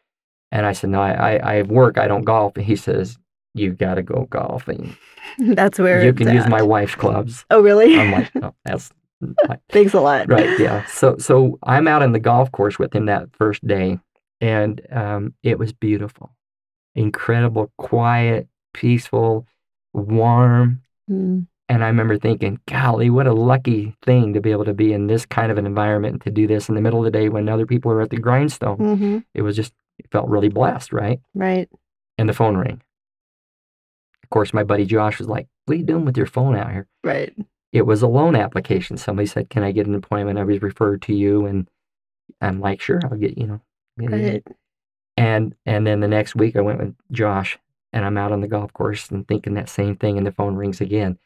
and 0.52 0.66
I 0.66 0.74
said 0.74 0.90
no, 0.90 1.02
I 1.02 1.12
I, 1.38 1.58
I 1.58 1.62
work, 1.64 1.98
I 1.98 2.08
don't 2.08 2.24
golf, 2.24 2.54
and 2.56 2.66
he 2.66 2.76
says 2.76 3.18
you 3.54 3.72
got 3.72 3.96
to 3.96 4.04
go 4.04 4.28
golfing. 4.30 4.96
That's 5.40 5.80
where 5.80 6.04
You 6.04 6.14
can 6.14 6.34
use 6.34 6.48
my 6.48 6.62
wife's 6.62 6.96
clubs. 6.96 7.46
Oh, 7.50 7.62
really? 7.62 7.98
I'm 7.98 8.12
like, 8.12 8.32
oh, 8.44 8.54
that's 8.64 8.92
Thanks 9.70 9.94
a 9.94 10.02
lot. 10.02 10.30
right, 10.30 10.60
yeah. 10.60 10.86
So 10.86 11.18
so 11.18 11.58
I'm 11.64 11.88
out 11.88 12.04
in 12.04 12.12
the 12.12 12.20
golf 12.20 12.52
course 12.52 12.78
with 12.78 12.94
him 12.94 13.06
that 13.06 13.30
first 13.36 13.66
day, 13.66 14.00
and 14.42 14.82
um, 14.92 15.34
it 15.42 15.58
was 15.58 15.74
beautiful, 15.74 16.36
incredible, 16.96 17.72
quiet, 17.78 18.48
peaceful, 18.74 19.48
warm. 19.94 20.82
Mm, 21.10 21.48
And 21.68 21.84
I 21.84 21.88
remember 21.88 22.18
thinking, 22.18 22.60
golly, 22.68 23.10
what 23.10 23.26
a 23.26 23.34
lucky 23.34 23.96
thing 24.04 24.34
to 24.34 24.42
be 24.42 24.52
able 24.52 24.66
to 24.66 24.74
be 24.74 24.94
in 24.94 25.08
this 25.08 25.26
kind 25.26 25.52
of 25.52 25.58
an 25.58 25.66
environment 25.66 26.14
and 26.14 26.22
to 26.24 26.32
do 26.32 26.46
this 26.46 26.70
in 26.70 26.76
the 26.76 26.82
middle 26.82 27.00
of 27.00 27.06
the 27.06 27.18
day 27.18 27.28
when 27.28 27.50
other 27.50 27.66
people 27.66 27.92
are 27.92 28.02
at 28.02 28.12
the 28.12 28.18
grindstone. 28.18 28.78
hmm 28.78 29.18
It 29.34 29.42
was 29.42 29.56
just, 29.56 29.74
it 29.98 30.06
felt 30.12 30.30
really 30.30 30.50
blessed, 30.50 30.94
right? 30.94 31.20
Right. 31.34 31.68
And 32.18 32.30
the 32.30 32.34
phone 32.34 32.56
rang. 32.56 32.82
Of 34.24 34.30
course, 34.30 34.54
my 34.54 34.64
buddy 34.64 34.86
Josh 34.86 35.18
was 35.18 35.28
like, 35.28 35.48
what 35.66 35.74
are 35.76 35.78
you 35.78 35.86
doing 35.86 36.06
with 36.06 36.18
your 36.18 36.28
phone 36.28 36.56
out 36.56 36.72
here? 36.72 36.88
Right. 37.04 37.36
It 37.72 37.86
was 37.86 38.02
a 38.04 38.08
loan 38.08 38.36
application. 38.36 38.98
Somebody 38.98 39.26
said, 39.26 39.50
can 39.50 39.64
I 39.64 39.72
get 39.72 39.88
an 39.88 39.96
appointment? 39.96 40.40
I 40.40 40.44
was 40.44 40.62
referred 40.62 41.02
to 41.04 41.14
you. 41.14 41.46
And 41.46 41.68
I'm 42.42 42.60
like, 42.60 42.80
sure, 42.80 43.00
I'll 43.04 43.18
get, 43.18 43.38
you 43.38 43.48
know. 43.48 43.62
Right. 43.98 44.44
And, 45.18 45.56
and 45.66 45.88
then 45.88 46.00
the 46.00 46.08
next 46.08 46.36
week 46.36 46.56
I 46.56 46.62
went 46.62 46.80
with 46.80 46.96
Josh 47.12 47.58
and 47.92 48.06
I'm 48.06 48.18
out 48.18 48.32
on 48.32 48.42
the 48.42 48.48
golf 48.48 48.72
course 48.74 49.10
and 49.10 49.28
thinking 49.28 49.56
that 49.56 49.70
same 49.70 49.96
thing 49.96 50.18
and 50.18 50.28
the 50.28 50.32
phone 50.32 50.56
rings 50.56 50.82
again. 50.82 51.18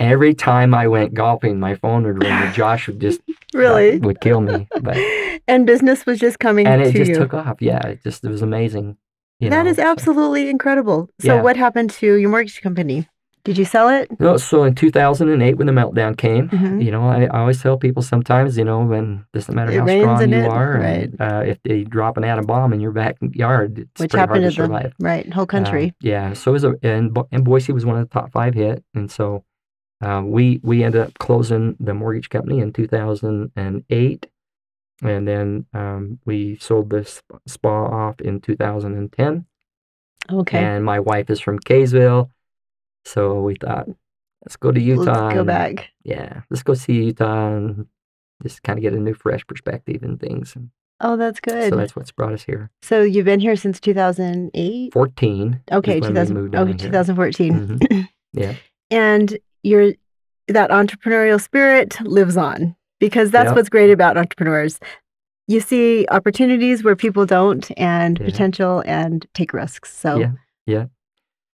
Every 0.00 0.34
time 0.34 0.74
I 0.74 0.88
went 0.88 1.14
golfing, 1.14 1.60
my 1.60 1.74
phone 1.74 2.04
would 2.04 2.22
ring 2.22 2.32
and 2.32 2.54
Josh 2.54 2.86
would 2.88 3.00
just 3.00 3.20
Really. 3.54 3.98
would 3.98 4.20
kill 4.20 4.40
me. 4.40 4.66
But 4.80 4.96
and 5.48 5.66
business 5.66 6.06
was 6.06 6.18
just 6.18 6.38
coming 6.38 6.66
and 6.66 6.80
it 6.82 6.92
just 6.94 7.10
you. 7.10 7.16
took 7.16 7.34
off. 7.34 7.60
Yeah, 7.60 7.86
it 7.86 8.02
just 8.02 8.24
it 8.24 8.28
was 8.30 8.42
amazing. 8.42 8.96
That 9.40 9.64
know, 9.64 9.70
is 9.70 9.76
so- 9.76 9.82
absolutely 9.90 10.48
incredible. 10.50 11.08
So, 11.20 11.36
Yeah. 11.36 11.42
what 11.42 11.56
happened 11.56 11.90
to 12.00 12.14
your 12.16 12.28
mortgage 12.30 12.60
company? 12.60 13.08
Did 13.42 13.56
you 13.56 13.64
sell 13.64 13.88
it? 13.88 14.10
No, 14.20 14.36
so 14.36 14.64
in 14.64 14.74
2008, 14.74 15.54
when 15.56 15.66
the 15.66 15.72
meltdown 15.72 16.14
came, 16.14 16.50
Mhm. 16.50 16.84
you 16.84 16.90
know, 16.90 17.08
I, 17.08 17.24
I 17.24 17.40
always 17.40 17.62
tell 17.62 17.78
people 17.78 18.02
sometimes, 18.02 18.58
you 18.58 18.64
know, 18.64 18.80
when 18.84 19.24
doesn't 19.32 19.54
matter 19.54 19.72
It 19.72 19.78
how 19.80 19.86
strong 19.86 20.28
you 20.30 20.36
it, 20.36 20.46
are, 20.46 20.76
and, 20.76 21.16
uh, 21.18 21.42
if 21.46 21.58
they 21.64 21.84
drop 21.84 22.18
an 22.18 22.24
atom 22.24 22.44
bomb 22.44 22.74
in 22.74 22.80
your 22.80 22.92
backyard, 22.92 23.78
it's 23.78 23.98
Which 24.00 24.10
pretty 24.10 24.18
hard 24.18 24.28
happened 24.28 24.44
to 24.44 24.50
to 24.50 24.56
the 24.62 24.66
survive. 24.66 24.92
right 25.00 25.32
whole 25.32 25.44
Uh, 25.44 25.46
country? 25.46 25.94
yeah, 26.02 26.34
so 26.34 26.50
it 26.50 26.52
was 26.52 26.64
a, 26.64 26.74
and, 26.82 27.14
Bo- 27.14 27.28
and 27.32 27.42
Boise 27.42 27.72
was 27.72 27.86
one 27.86 27.96
of 27.96 28.06
the 28.06 28.12
top 28.12 28.30
five 28.30 28.52
hit, 28.52 28.84
and 28.94 29.10
so 29.10 29.42
uh, 30.00 30.22
we 30.24 30.60
we 30.62 30.82
ended 30.82 31.00
up 31.02 31.14
closing 31.18 31.76
the 31.80 31.94
mortgage 31.94 32.30
company 32.30 32.60
in 32.60 32.72
2008, 32.72 34.26
and 35.02 35.28
then 35.28 35.66
um, 35.74 36.18
we 36.24 36.56
sold 36.58 36.90
this 36.90 37.22
spa 37.46 37.86
off 37.86 38.20
in 38.20 38.40
2010. 38.40 39.44
okay. 40.32 40.58
And 40.58 40.84
my 40.84 41.00
wife 41.00 41.30
is 41.30 41.40
from 41.40 41.58
Kaysville, 41.58 42.30
so 43.04 43.40
we 43.40 43.56
thought, 43.56 43.88
let's 44.44 44.56
go 44.56 44.72
to 44.72 44.80
Utah. 44.80 45.26
Let's 45.26 45.34
go 45.34 45.44
back. 45.44 45.90
Yeah, 46.04 46.42
let's 46.50 46.62
go 46.62 46.74
see 46.74 46.94
Utah 47.04 47.48
and 47.48 47.86
just 48.42 48.62
kind 48.62 48.78
of 48.78 48.82
get 48.82 48.94
a 48.94 48.98
new, 48.98 49.14
fresh 49.14 49.46
perspective 49.46 50.02
and 50.02 50.18
things. 50.18 50.56
Oh, 51.02 51.16
that's 51.16 51.40
good. 51.40 51.70
So 51.70 51.76
that's 51.76 51.96
what's 51.96 52.12
brought 52.12 52.34
us 52.34 52.42
here. 52.42 52.70
So 52.82 53.02
you've 53.02 53.24
been 53.24 53.40
here 53.40 53.56
since 53.56 53.80
2008? 53.80 54.92
14. 54.92 55.60
Okay, 55.72 56.00
2000, 56.00 56.34
moved 56.34 56.54
okay, 56.54 56.58
down 56.58 56.78
here. 56.78 56.88
2014. 56.88 57.78
Mhm. 57.78 58.08
Yeah. 58.32 58.54
And 58.92 59.38
your 59.62 59.92
that 60.48 60.70
entrepreneurial 60.70 61.40
spirit 61.40 62.00
lives 62.00 62.36
on 62.36 62.74
because 62.98 63.30
that's 63.30 63.52
what's 63.54 63.68
great 63.68 63.90
about 63.90 64.16
entrepreneurs. 64.16 64.80
You 65.46 65.60
see 65.60 66.06
opportunities 66.10 66.82
where 66.84 66.96
people 66.96 67.26
don't 67.26 67.68
and 67.76 68.18
Yeah. 68.18 68.26
potential 68.26 68.82
and 68.86 69.26
take 69.34 69.52
risks. 69.52 69.92
So 69.96 70.18
Yeah. 70.18 70.32
Yeah. 70.66 70.84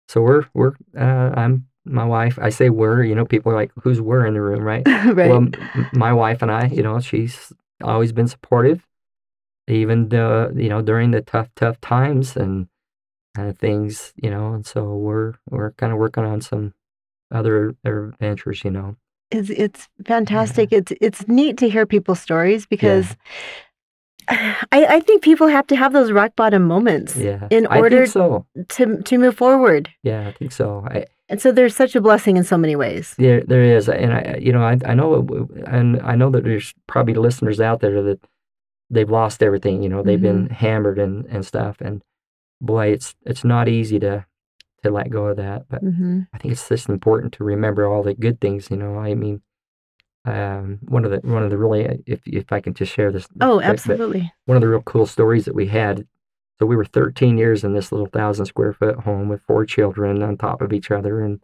So 0.08 0.20
we're 0.20 0.46
we're 0.54 0.72
uh, 0.98 1.32
I'm 1.36 1.66
my 1.86 2.04
wife. 2.04 2.38
I 2.40 2.48
say 2.50 2.70
we're. 2.70 3.02
You 3.04 3.14
know, 3.14 3.24
people 3.26 3.52
are 3.52 3.54
like, 3.54 3.70
"Who's 3.82 4.00
we're 4.00 4.24
in 4.26 4.34
the 4.34 4.40
room?" 4.40 4.62
Right. 4.62 4.86
right. 4.88 5.14
Well, 5.16 5.36
m- 5.36 5.52
m- 5.74 5.86
my 5.92 6.12
wife 6.12 6.40
and 6.42 6.50
I. 6.50 6.66
You 6.66 6.82
know, 6.82 6.98
she's 7.00 7.52
always 7.82 8.12
been 8.12 8.26
supportive, 8.28 8.86
even 9.68 10.08
the 10.08 10.52
you 10.56 10.68
know 10.68 10.82
during 10.82 11.10
the 11.10 11.20
tough 11.22 11.48
tough 11.56 11.80
times 11.80 12.36
and 12.36 12.68
uh, 13.38 13.52
things. 13.52 14.12
You 14.16 14.30
know, 14.30 14.54
and 14.54 14.64
so 14.66 14.94
we're 14.94 15.34
we're 15.50 15.72
kind 15.72 15.92
of 15.92 15.98
working 15.98 16.24
on 16.24 16.40
some 16.40 16.74
other 17.34 17.74
other 17.84 18.14
ventures. 18.20 18.64
You 18.64 18.70
know. 18.70 18.96
it's 19.30 19.50
it's 19.50 19.88
fantastic. 20.04 20.72
It's 20.72 20.92
it's 21.00 21.26
neat 21.28 21.58
to 21.58 21.68
hear 21.68 21.86
people's 21.86 22.20
stories 22.20 22.66
because 22.66 23.16
I, 24.28 24.56
I 24.72 25.00
think 25.00 25.22
people 25.22 25.48
have 25.48 25.66
to 25.68 25.76
have 25.76 25.92
those 25.92 26.12
rock 26.12 26.36
bottom 26.36 26.64
moments 26.64 27.16
Yeah. 27.16 27.46
in 27.50 27.66
order 27.66 28.06
so. 28.06 28.46
to 28.70 29.02
to 29.02 29.18
move 29.18 29.36
forward. 29.36 29.90
Yeah, 30.02 30.28
I 30.28 30.32
think 30.32 30.52
so. 30.52 30.86
I, 30.90 31.06
And 31.28 31.40
so 31.40 31.52
there's 31.52 31.74
such 31.74 31.96
a 31.96 32.00
blessing 32.00 32.36
in 32.36 32.44
so 32.44 32.56
many 32.56 32.76
ways. 32.76 33.14
There, 33.18 33.42
there 33.42 33.62
is, 33.62 33.88
and 33.88 34.12
I, 34.12 34.38
you 34.40 34.52
know, 34.52 34.62
I, 34.62 34.78
I 34.84 34.94
know, 34.94 35.14
it 35.14 35.66
and 35.66 36.00
I 36.02 36.16
know 36.16 36.30
that 36.30 36.44
there's 36.44 36.74
probably 36.86 37.14
listeners 37.14 37.60
out 37.60 37.80
there 37.80 38.02
that 38.02 38.20
they've 38.90 39.10
lost 39.10 39.42
everything. 39.42 39.82
You 39.82 39.88
know, 39.88 40.02
they've 40.02 40.20
been 40.20 40.44
mm-hmm. 40.44 40.54
hammered 40.54 40.98
and 40.98 41.26
and 41.26 41.44
stuff, 41.44 41.80
and 41.80 42.02
boy, 42.60 42.88
it's 42.88 43.14
it's 43.24 43.44
not 43.44 43.68
easy 43.68 43.98
to 44.00 44.26
to 44.84 44.90
let 44.90 45.10
go 45.10 45.26
of 45.26 45.36
that. 45.38 45.64
But 45.68 45.80
hmm 45.80 46.20
I 46.32 46.38
think 46.38 46.52
it's 46.52 46.68
just 46.68 46.88
important 46.88 47.32
to 47.34 47.44
remember 47.44 47.86
all 47.86 48.02
the 48.02 48.14
good 48.14 48.40
things. 48.40 48.70
You 48.70 48.76
know, 48.76 48.98
I 48.98 49.14
mean, 49.14 49.40
um, 50.24 50.78
one 50.82 51.04
of 51.04 51.10
the 51.10 51.18
one 51.28 51.42
of 51.42 51.50
the 51.50 51.58
really, 51.58 52.02
if 52.06 52.20
if 52.26 52.52
I 52.52 52.60
can 52.60 52.74
just 52.74 52.92
share 52.92 53.12
this. 53.12 53.26
Oh, 53.40 53.58
quick, 53.58 53.68
absolutely. 53.68 54.32
one 54.46 54.56
of 54.56 54.60
the 54.62 54.68
real 54.68 54.82
cool 54.82 55.06
stories 55.06 55.44
that 55.44 55.54
we 55.54 55.66
had. 55.66 56.06
So 56.58 56.66
we 56.66 56.76
were 56.76 56.84
13 56.84 57.36
years 57.36 57.64
in 57.64 57.72
this 57.72 57.90
little 57.90 58.06
thousand 58.06 58.46
square 58.46 58.72
foot 58.72 59.00
home 59.00 59.28
with 59.28 59.42
four 59.42 59.66
children 59.66 60.22
on 60.22 60.36
top 60.36 60.62
of 60.62 60.72
each 60.72 60.90
other, 60.90 61.20
and 61.20 61.40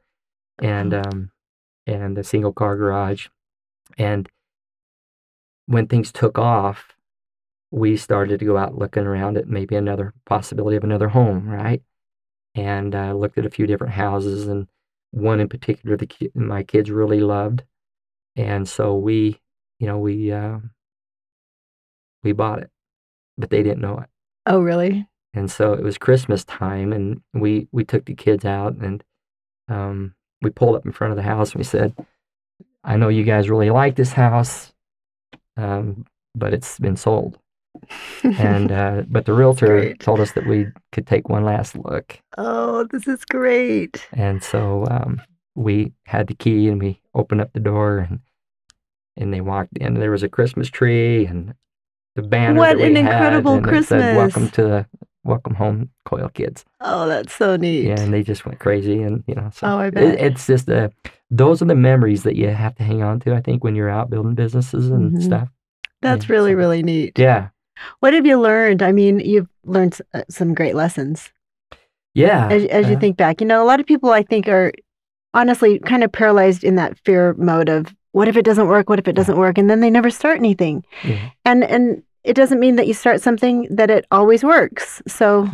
and 0.61 0.95
um, 0.95 1.31
and 1.87 2.17
a 2.19 2.25
single 2.25 2.53
car 2.53 2.77
garage. 2.77 3.29
And 3.99 4.29
when 5.67 5.87
things 5.87 6.13
took 6.13 6.39
off, 6.39 6.95
we 7.71 7.97
started 7.97 8.41
to 8.41 8.45
go 8.45 8.57
out 8.57 8.77
looking 8.77 9.05
around 9.05 9.37
at 9.37 9.47
maybe 9.49 9.77
another 9.77 10.13
possibility 10.27 10.77
of 10.77 10.85
another 10.85 11.09
home, 11.09 11.49
right? 11.49 11.83
And 12.55 12.95
uh, 12.95 13.13
looked 13.15 13.39
at 13.39 13.47
a 13.47 13.51
few 13.51 13.67
different 13.67 13.93
houses, 13.93 14.49
and 14.49 14.67
one 15.13 15.41
in 15.41 15.49
particular, 15.49 15.97
the 15.97 16.07
ki- 16.07 16.33
my 16.35 16.63
kids 16.63 16.91
really 16.91 17.21
loved, 17.21 17.63
and 18.37 18.69
so 18.69 18.97
we, 18.97 19.41
you 19.79 19.87
know, 19.87 19.99
we 19.99 20.33
uh, 20.33 20.59
we 22.25 22.33
bought 22.33 22.61
it, 22.61 22.71
but 23.39 23.51
they 23.51 23.63
didn't 23.63 23.81
know 23.81 23.99
it. 23.99 24.09
Oh, 24.47 24.61
really? 24.61 25.07
And 25.33 25.51
so 25.51 25.75
it 25.75 25.83
was 25.83 25.97
Christmas 25.97 26.45
time, 26.45 26.93
and 26.93 27.23
we 27.33 27.69
we 27.71 27.85
took 27.85 28.05
the 28.05 28.15
kids 28.15 28.45
out, 28.45 28.75
and 28.77 29.05
um, 29.69 30.15
we 30.43 30.51
pulled 30.51 30.75
up 30.75 30.85
in 30.85 30.93
front 30.93 31.13
of 31.13 31.17
the 31.17 31.23
house, 31.23 31.53
and 31.53 31.61
we 31.61 31.65
said, 31.65 31.95
"I 32.83 32.97
know 32.97 33.09
you 33.09 33.23
guys 33.23 33.49
really 33.49 33.71
like 33.71 33.95
this 33.95 34.13
house, 34.13 34.73
um, 35.57 36.05
but 36.35 36.53
it's 36.53 36.81
been 36.81 36.97
sold." 36.97 37.39
And 38.25 38.71
uh, 38.73 39.03
but 39.09 39.25
the 39.27 39.33
realtor 39.33 39.67
Great. 39.67 40.01
told 40.01 40.21
us 40.21 40.33
that 40.33 40.47
we 40.47 40.67
could 40.93 41.07
take 41.07 41.29
one 41.29 41.45
last 41.45 41.77
look, 41.77 42.19
oh, 42.39 42.85
this 42.91 43.07
is 43.09 43.25
great. 43.25 44.07
and 44.13 44.43
so 44.43 44.87
um, 44.91 45.21
we 45.55 45.93
had 46.05 46.27
the 46.27 46.35
key, 46.35 46.69
and 46.69 46.81
we 46.81 47.01
opened 47.15 47.41
up 47.41 47.53
the 47.53 47.61
door, 47.61 47.99
and 47.99 48.21
and 49.17 49.33
they 49.35 49.41
walked 49.41 49.77
in. 49.79 49.95
There 49.95 50.11
was 50.11 50.23
a 50.23 50.29
Christmas 50.29 50.69
tree 50.71 51.27
and 51.27 51.55
the 52.17 52.23
banner. 52.23 52.59
What 52.59 52.81
an 52.81 52.97
incredible 52.97 53.61
Christmas! 53.61 53.85
it 53.87 53.89
said, 54.01 54.17
"Welcome 54.17 54.49
to 54.51 54.63
the 54.63 54.87
Welcome 55.25 55.55
Home, 55.57 55.91
Coyle 56.05 56.29
Kids." 56.31 56.65
Oh, 56.81 57.09
that's 57.09 57.33
so 57.35 57.57
neat. 57.57 57.87
Yeah, 57.87 58.01
and 58.01 58.13
they 58.13 58.23
just 58.23 58.45
went 58.47 58.59
crazy, 58.61 59.03
and 59.03 59.25
you 59.27 59.35
know, 59.35 59.51
so 59.53 59.67
Oh, 59.67 59.79
I 59.79 59.87
it- 59.89 59.95
bet. 59.95 60.21
it's 60.21 60.47
just 60.47 60.69
uh, 60.69 60.89
those 61.31 61.63
are 61.63 61.67
the 61.67 61.75
memories 61.75 62.23
that 62.25 62.37
you 62.37 62.49
have 62.49 62.75
to 62.77 62.83
hang 62.83 63.03
on 63.03 63.21
to. 63.21 63.35
I 63.35 63.41
think 63.41 63.63
when 63.65 63.75
you're 63.75 63.91
out 63.91 64.11
building 64.11 64.35
businesses 64.35 64.89
and 64.91 65.13
Mhm. 65.17 65.23
stuff. 65.23 65.49
That's 66.03 66.31
really, 66.31 66.53
so- 66.53 66.57
really 66.57 66.83
neat. 66.83 67.19
Yeah, 67.19 67.49
What 68.01 68.15
have 68.15 68.27
you 68.27 68.41
learned? 68.41 68.83
I 68.83 68.93
mean, 68.93 69.21
you've 69.21 69.49
learned 69.65 70.01
uh, 70.15 70.23
some 70.29 70.55
great 70.55 70.75
lessons 70.75 71.31
yeah. 72.15 72.49
as, 72.49 72.65
as 72.67 72.89
you 72.89 72.97
uh, 72.97 73.01
think 73.01 73.17
back. 73.17 73.41
You 73.41 73.47
know, 73.47 73.63
a 73.63 73.67
lot 73.67 73.81
of 73.81 73.87
people 73.87 74.11
I 74.11 74.23
think 74.23 74.49
are 74.49 74.73
honestly 75.35 75.79
kind 75.81 76.03
of 76.03 76.13
paralyzed 76.13 76.65
in 76.65 76.77
that 76.77 76.99
fear 77.05 77.35
mode 77.35 77.69
of 77.69 77.95
what 78.13 78.29
if 78.29 78.37
it 78.37 78.45
doesn't 78.45 78.67
work? 78.67 78.89
What 78.89 78.99
if 78.99 79.07
it 79.07 79.15
doesn't 79.15 79.37
work? 79.37 79.57
And 79.59 79.71
then 79.71 79.81
they 79.81 79.91
never 79.91 80.11
start 80.11 80.39
anything. 80.39 80.85
yeah. 81.05 81.31
And 81.45 81.65
and 81.65 82.03
it 82.25 82.35
doesn't 82.35 82.61
mean 82.61 82.77
that 82.77 82.87
you 82.87 82.95
start 82.95 83.21
something 83.21 83.67
that 83.71 83.91
it 83.91 84.05
always 84.11 84.45
works. 84.45 85.01
So 85.07 85.49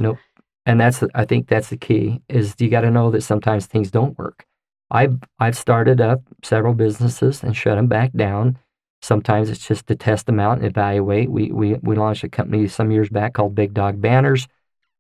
and 0.65 0.81
that's 0.81 1.03
I 1.15 1.25
think 1.25 1.49
that's 1.49 1.69
the 1.69 1.77
key 1.77 2.23
is 2.29 2.55
you 2.59 2.69
got 2.69 2.81
to 2.81 2.91
know 2.91 3.11
that 3.11 3.23
sometimes 3.23 3.67
things 3.67 3.91
don't 3.91 4.19
work. 4.19 4.47
I've 4.91 5.19
I've 5.39 5.57
started 5.57 6.01
up 6.01 6.23
several 6.43 6.75
businesses 6.75 7.43
and 7.43 7.57
shut 7.57 7.77
them 7.77 7.87
back 7.87 8.13
down. 8.15 8.59
Sometimes 9.03 9.51
it's 9.51 9.67
just 9.67 9.87
to 9.87 9.95
test 9.95 10.27
them 10.27 10.41
out 10.41 10.59
and 10.59 10.67
evaluate. 10.67 11.31
We 11.31 11.53
we 11.53 11.75
we 11.75 11.97
launched 11.97 12.25
a 12.25 12.29
company 12.29 12.67
some 12.69 12.91
years 12.91 13.09
back 13.09 13.35
called 13.35 13.55
Big 13.55 13.75
Dog 13.75 14.01
Banners. 14.01 14.49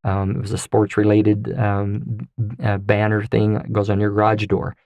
Um, 0.04 0.36
it 0.36 0.40
was 0.40 0.52
a 0.52 0.58
sports 0.58 0.96
related 0.96 1.58
um, 1.58 2.28
uh, 2.62 2.78
banner 2.78 3.24
thing 3.24 3.54
that 3.54 3.72
goes 3.72 3.90
on 3.90 3.98
your 3.98 4.10
garage 4.10 4.46
door. 4.46 4.76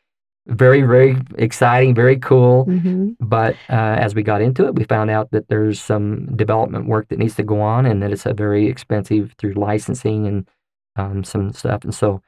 Very 0.46 0.82
very 0.82 1.16
exciting, 1.36 1.94
very 1.94 2.16
cool. 2.16 2.64
mhm. 2.66 3.14
But 3.20 3.56
uh, 3.68 3.96
as 4.00 4.14
we 4.14 4.22
got 4.22 4.40
into 4.40 4.66
it, 4.66 4.74
we 4.74 4.84
found 4.84 5.10
out 5.10 5.30
that 5.32 5.48
there's 5.48 5.80
some 5.80 6.34
development 6.36 6.86
work 6.86 7.08
that 7.08 7.18
needs 7.18 7.34
to 7.34 7.42
go 7.42 7.60
on, 7.60 7.84
and 7.84 8.02
that 8.02 8.12
it's 8.12 8.26
a 8.26 8.32
very 8.32 8.66
expensive 8.66 9.34
through 9.38 9.52
licensing 9.54 10.26
and 10.26 10.48
um, 10.96 11.24
some 11.24 11.52
stuff. 11.52 11.84
And 11.84 11.94
so, 11.94 12.22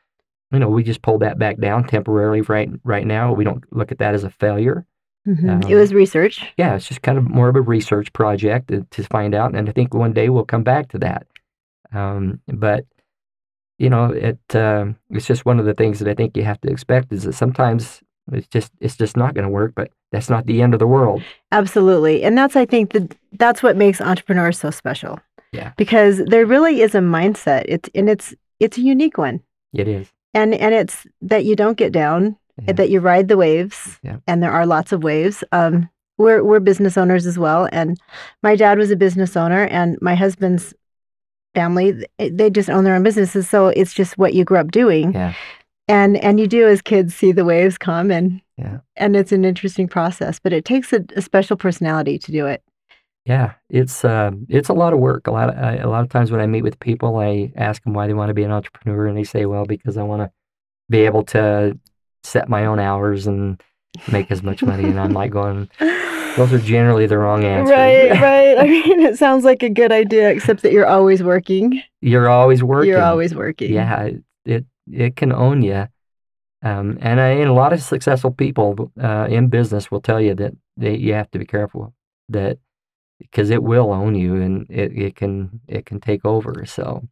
you 0.53 0.59
know, 0.59 0.69
we 0.69 0.83
just 0.83 1.03
pulled 1.03 1.23
that 1.23 1.39
back 1.39 1.59
down 1.59 1.85
temporarily. 1.85 2.43
Right, 2.43 2.69
right 2.85 3.07
now, 3.07 3.33
we 3.33 3.45
don't 3.45 3.65
look 3.73 3.91
at 3.91 3.99
that 3.99 4.15
as 4.15 4.25
a 4.25 4.31
failure. 4.31 4.85
Mhm. 5.27 5.65
it 5.65 5.73
Um, 5.73 5.79
was 5.79 5.95
research. 5.95 6.45
Yeah, 6.57 6.75
it's 6.75 6.89
just 6.89 7.03
kind 7.03 7.17
of 7.19 7.29
more 7.29 7.49
of 7.49 7.57
a 7.57 7.61
research 7.61 8.13
project 8.13 8.69
to, 8.69 8.85
to 8.91 9.03
find 9.05 9.35
out, 9.35 9.55
and 9.55 9.69
I 9.69 9.73
think 9.73 9.95
one 9.95 10.13
day 10.13 10.29
we'll 10.29 10.45
come 10.45 10.65
back 10.65 10.89
to 10.89 10.99
that. 10.99 11.27
Um, 11.93 12.41
but 12.49 12.87
you 13.79 13.91
know, 13.91 14.07
it 14.13 14.39
um 14.55 14.97
it's 15.11 15.27
just 15.27 15.45
one 15.45 15.59
of 15.61 15.67
the 15.67 15.75
things 15.75 15.99
that 15.99 16.09
I 16.09 16.15
think 16.15 16.37
you 16.37 16.45
have 16.45 16.61
to 16.63 16.71
expect 16.71 17.13
is 17.13 17.23
that 17.25 17.33
sometimes 17.35 18.03
it's 18.33 18.47
just 18.49 18.73
it's 18.81 18.97
just 18.97 19.17
not 19.17 19.35
going 19.35 19.45
to 19.45 19.51
work, 19.51 19.73
but 19.75 19.91
that's 20.13 20.31
not 20.31 20.47
the 20.47 20.63
end 20.63 20.75
of 20.75 20.81
the 20.81 20.87
world. 20.87 21.23
Absolutely. 21.51 22.23
And 22.23 22.37
that's 22.39 22.57
I 22.57 22.65
think 22.67 22.93
that 22.93 23.17
that's 23.33 23.63
what 23.63 23.77
makes 23.77 24.01
entrepreneurs 24.01 24.59
so 24.59 24.71
special. 24.71 25.19
Yeah. 25.53 25.73
Because 25.77 26.19
there 26.27 26.47
really 26.47 26.81
is 26.81 26.95
a 26.95 27.01
mindset. 27.01 27.65
It's 27.69 27.89
and 27.95 28.09
it's 28.09 28.35
it's 28.61 28.79
a 28.79 28.83
unique 28.83 29.19
one. 29.19 29.41
It 29.73 29.89
is. 29.89 30.13
And 30.35 30.55
and 30.55 30.75
it's 30.75 31.07
that 31.23 31.45
you 31.45 31.57
don't 31.57 31.77
get 31.77 31.93
down, 31.93 32.37
Yeah. 32.61 32.73
that 32.75 32.91
you 32.91 33.01
ride 33.01 33.29
the 33.29 33.37
waves. 33.37 33.99
Yeah. 34.03 34.17
And 34.27 34.43
there 34.43 34.53
are 34.53 34.67
lots 34.67 34.93
of 34.93 35.03
waves. 35.03 35.43
Um 35.53 35.89
we're 36.19 36.45
we're 36.45 36.61
business 36.61 36.97
owners 36.99 37.27
as 37.27 37.39
well 37.39 37.69
and 37.73 37.99
my 38.43 38.55
dad 38.55 38.77
was 38.79 38.91
a 38.91 38.97
business 38.97 39.37
owner 39.37 39.65
and 39.65 39.97
my 40.03 40.15
husband's 40.15 40.75
family 41.55 42.07
they 42.19 42.51
just 42.51 42.71
own 42.71 42.85
their 42.85 42.95
own 42.95 43.03
businesses 43.03 43.49
so 43.49 43.69
it's 43.69 43.93
just 43.95 44.17
what 44.19 44.35
you 44.35 44.45
grew 44.45 44.59
up 44.59 44.71
doing 44.71 45.13
Yeah. 45.13 45.35
and 45.89 46.17
and 46.19 46.39
you 46.39 46.47
do 46.47 46.69
as 46.69 46.81
kids 46.83 47.15
see 47.15 47.33
the 47.33 47.45
waves 47.47 47.77
come 47.79 48.11
and 48.11 48.41
Yeah. 48.59 48.79
and 48.97 49.17
it's 49.17 49.33
an 49.33 49.45
interesting 49.45 49.89
process 49.89 50.39
but 50.39 50.53
it 50.53 50.65
takes 50.65 50.93
a, 50.93 51.05
a 51.17 51.23
special 51.23 51.57
personality 51.57 52.19
to 52.19 52.31
do 52.31 52.47
it 52.47 52.63
Yeah, 53.25 53.53
it's 53.71 54.05
um, 54.05 54.47
it's 54.49 54.69
a 54.69 54.75
lot 54.75 54.93
of 54.93 54.99
work. 54.99 55.27
A 55.29 55.31
lot 55.31 55.49
of 55.51 55.57
I, 55.57 55.77
a 55.77 55.89
lot 55.89 56.03
of 56.03 56.09
times 56.11 56.31
when 56.33 56.41
I 56.41 56.47
meet 56.47 56.63
with 56.65 56.79
people, 56.81 57.19
I 57.19 57.53
ask 57.57 57.83
them 57.85 57.95
why 57.95 58.07
they 58.09 58.15
want 58.15 58.29
to 58.31 58.35
be 58.35 58.43
an 58.45 58.51
entrepreneur, 58.51 59.07
and 59.07 59.17
they 59.17 59.23
say, 59.25 59.47
"Well, 59.47 59.65
because 59.65 59.97
I 59.97 60.03
want 60.03 60.23
to 60.23 60.31
be 60.91 61.07
able 61.07 61.23
to 61.27 61.79
set 62.25 62.49
my 62.49 62.67
own 62.67 62.79
hours 62.79 63.27
and 63.27 63.61
make 64.11 64.31
as 64.31 64.43
much 64.43 64.63
money." 64.63 64.85
And 64.85 64.99
I'm 65.01 65.13
like 65.13 65.31
going, 65.31 65.69
"Those 66.37 66.53
are 66.53 66.59
generally 66.59 67.07
the 67.07 67.19
wrong 67.19 67.45
answers." 67.45 67.71
right 67.71 68.11
right 68.21 68.59
i 68.59 68.65
mean 68.65 69.01
it 69.01 69.19
sounds 69.19 69.45
like 69.45 69.63
a 69.63 69.69
good 69.71 69.93
idea 69.93 70.31
except 70.31 70.63
that 70.63 70.73
you're 70.73 70.87
always 70.87 71.23
working 71.23 71.83
You're 72.01 72.29
always 72.29 72.63
working. 72.63 72.91
you're 72.91 73.03
always 73.03 73.35
working 73.35 73.73
Yeah, 73.73 74.03
it 74.05 74.25
it, 74.45 74.65
it 74.91 75.17
can 75.17 75.33
own 75.33 75.63
you. 75.63 75.89
Um, 76.65 76.97
and 77.01 77.21
I, 77.21 77.29
and 77.29 77.51
a 77.51 77.53
lot 77.53 77.73
of 77.73 77.83
successful 77.83 78.31
people 78.31 78.93
uh, 79.01 79.27
in 79.29 79.49
business 79.49 79.91
will 79.91 80.01
tell 80.01 80.21
you 80.21 80.35
that 80.37 80.53
they, 80.77 80.97
you 80.97 81.13
have 81.15 81.31
to 81.33 81.39
be 81.41 81.45
careful 81.47 81.93
that 82.29 82.59
because 83.19 83.51
it 83.51 83.63
will 83.63 83.93
own 83.93 84.15
you 84.15 84.37
and 84.37 84.67
it, 84.71 84.93
it 84.97 85.17
can 85.17 85.61
it 85.69 85.87
can 85.87 86.01
take 86.01 86.25
over. 86.25 86.65
So 86.67 87.09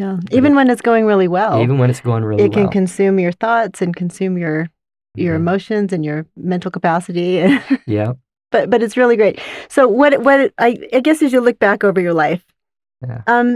yeah 0.00 0.16
even 0.38 0.54
when 0.58 0.68
it's 0.72 0.82
going 0.90 1.04
really 1.06 1.28
well 1.28 1.60
even 1.62 1.78
when 1.80 1.90
it's 1.90 2.00
going 2.10 2.24
really 2.24 2.42
well. 2.42 2.50
it 2.50 2.54
can 2.58 2.68
consume 2.78 3.18
your 3.24 3.32
thoughts 3.44 3.82
and 3.82 3.94
consume 4.02 4.34
your 4.44 4.56
your 5.16 5.34
Yeah. 5.34 5.42
emotions 5.44 5.92
and 5.94 6.04
your 6.04 6.26
mental 6.36 6.70
capacity 6.70 7.30
yeah, 7.86 8.12
but 8.50 8.70
but 8.70 8.82
it's 8.82 8.96
really 8.96 9.16
great 9.16 9.36
so 9.68 9.86
what 10.00 10.12
what 10.26 10.52
I, 10.58 10.70
I 10.92 11.00
guess 11.06 11.22
as 11.22 11.32
you 11.32 11.40
look 11.40 11.58
back 11.58 11.84
over 11.84 12.00
your 12.00 12.14
life 12.26 12.44
Yeah. 13.06 13.22
Um, 13.34 13.48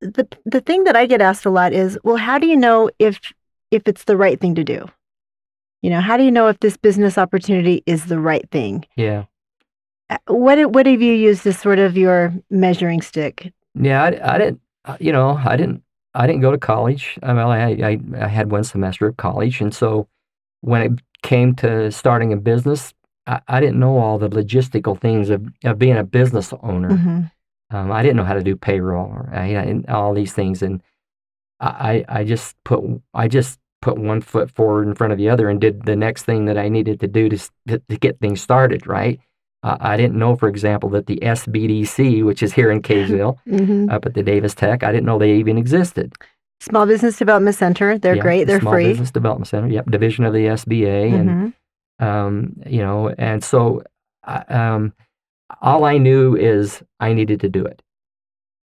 the 0.00 0.24
the 0.54 0.60
thing 0.68 0.84
that 0.84 0.96
I 0.96 1.06
get 1.12 1.20
asked 1.20 1.44
a 1.46 1.50
lot 1.50 1.72
is, 1.72 1.98
well, 2.04 2.20
how 2.28 2.38
do 2.42 2.46
you 2.46 2.56
know 2.56 2.88
if 2.98 3.14
if 3.76 3.82
it's 3.90 4.04
the 4.04 4.16
right 4.24 4.38
thing 4.40 4.54
to 4.54 4.62
do? 4.64 4.78
You 5.82 5.90
know, 5.90 6.00
how 6.08 6.16
do 6.16 6.22
you 6.22 6.30
know 6.30 6.46
if 6.52 6.58
this 6.60 6.76
business 6.86 7.18
opportunity 7.18 7.82
is 7.84 8.06
the 8.06 8.20
right 8.30 8.46
thing? 8.50 8.86
Yeah. 8.96 9.24
What 10.26 10.58
what 10.72 10.86
have 10.86 11.02
you 11.02 11.12
used 11.12 11.46
as 11.46 11.58
sort 11.58 11.78
of 11.86 11.96
your 11.96 12.32
measuring 12.48 13.02
stick? 13.02 13.52
Yeah, 13.74 14.02
I, 14.04 14.34
I 14.34 14.38
didn't, 14.38 14.60
you 15.00 15.12
know, 15.12 15.30
I 15.44 15.56
didn't, 15.56 15.82
I 16.14 16.26
didn't 16.26 16.42
go 16.42 16.50
to 16.50 16.58
college. 16.58 17.18
I, 17.22 17.32
well, 17.34 17.50
I, 17.50 17.58
I, 17.82 18.00
I 18.20 18.28
had 18.28 18.50
one 18.50 18.64
semester 18.64 19.06
of 19.06 19.16
college, 19.16 19.60
and 19.60 19.74
so 19.74 20.08
when 20.62 20.82
it 20.82 20.92
came 21.22 21.54
to 21.56 21.90
starting 21.92 22.32
a 22.32 22.36
business, 22.36 22.94
I, 23.26 23.40
I 23.48 23.60
didn't 23.60 23.78
know 23.78 23.98
all 23.98 24.18
the 24.18 24.28
logistical 24.28 24.98
things 25.00 25.30
of, 25.30 25.46
of 25.64 25.78
being 25.78 25.96
a 25.96 26.04
business 26.04 26.52
owner. 26.62 26.90
Mhm. 26.90 27.30
Um, 27.70 27.92
I 27.92 28.02
didn't 28.02 28.16
know 28.16 28.24
how 28.24 28.34
to 28.34 28.42
do 28.42 28.56
payroll 28.56 29.06
or 29.08 29.30
I, 29.32 29.54
I- 29.54 29.64
and 29.64 29.86
all 29.88 30.14
these 30.14 30.32
things, 30.32 30.62
and 30.62 30.82
I, 31.60 32.04
I 32.08 32.20
I 32.20 32.24
just 32.24 32.56
put, 32.64 32.82
I 33.14 33.28
just 33.28 33.58
put 33.82 33.98
one 33.98 34.20
foot 34.20 34.50
forward 34.50 34.88
in 34.88 34.94
front 34.94 35.12
of 35.12 35.18
the 35.18 35.28
other 35.28 35.48
and 35.48 35.60
did 35.60 35.84
the 35.84 35.94
next 35.96 36.24
thing 36.24 36.46
that 36.46 36.58
I 36.58 36.68
needed 36.68 37.00
to 37.00 37.06
do 37.08 37.28
to 37.28 37.38
to, 37.68 37.78
to 37.78 37.96
get 37.98 38.18
things 38.20 38.40
started. 38.40 38.86
Right. 38.86 39.20
Uh, 39.64 39.76
I 39.80 39.96
didn't 39.96 40.16
know, 40.16 40.36
for 40.36 40.48
example, 40.48 40.88
that 40.90 41.06
the 41.06 41.16
SBDC, 41.20 42.22
which 42.24 42.42
is 42.42 42.52
here 42.52 42.70
in 42.70 42.80
Kaysville 42.80 43.36
Mhm. 43.48 43.90
up 43.90 44.06
at 44.06 44.14
the 44.14 44.22
Davis 44.22 44.54
Tech. 44.54 44.84
I 44.84 44.92
didn't 44.92 45.06
know 45.06 45.18
they 45.18 45.34
even 45.34 45.58
existed. 45.58 46.12
Small 46.60 46.86
Business 46.86 47.16
Development 47.16 47.54
Center. 47.56 47.98
They're 47.98 48.16
Yeah, 48.16 48.22
great. 48.22 48.44
They're 48.46 48.60
Small 48.60 48.72
free. 48.72 48.84
Small 48.84 48.92
Business 48.92 49.10
Development 49.10 49.48
Center. 49.48 49.68
Yep, 49.68 49.90
division 49.90 50.24
of 50.24 50.32
the 50.32 50.46
SBA, 50.48 51.12
and 51.12 51.54
Mhm. 52.00 52.04
um, 52.04 52.52
you 52.66 52.78
know, 52.82 53.08
and 53.18 53.42
so 53.42 53.82
um, 54.48 54.92
all 55.62 55.84
I 55.84 55.98
knew 55.98 56.36
is 56.36 56.82
I 57.00 57.12
needed 57.14 57.40
to 57.40 57.48
do 57.48 57.64
it, 57.64 57.80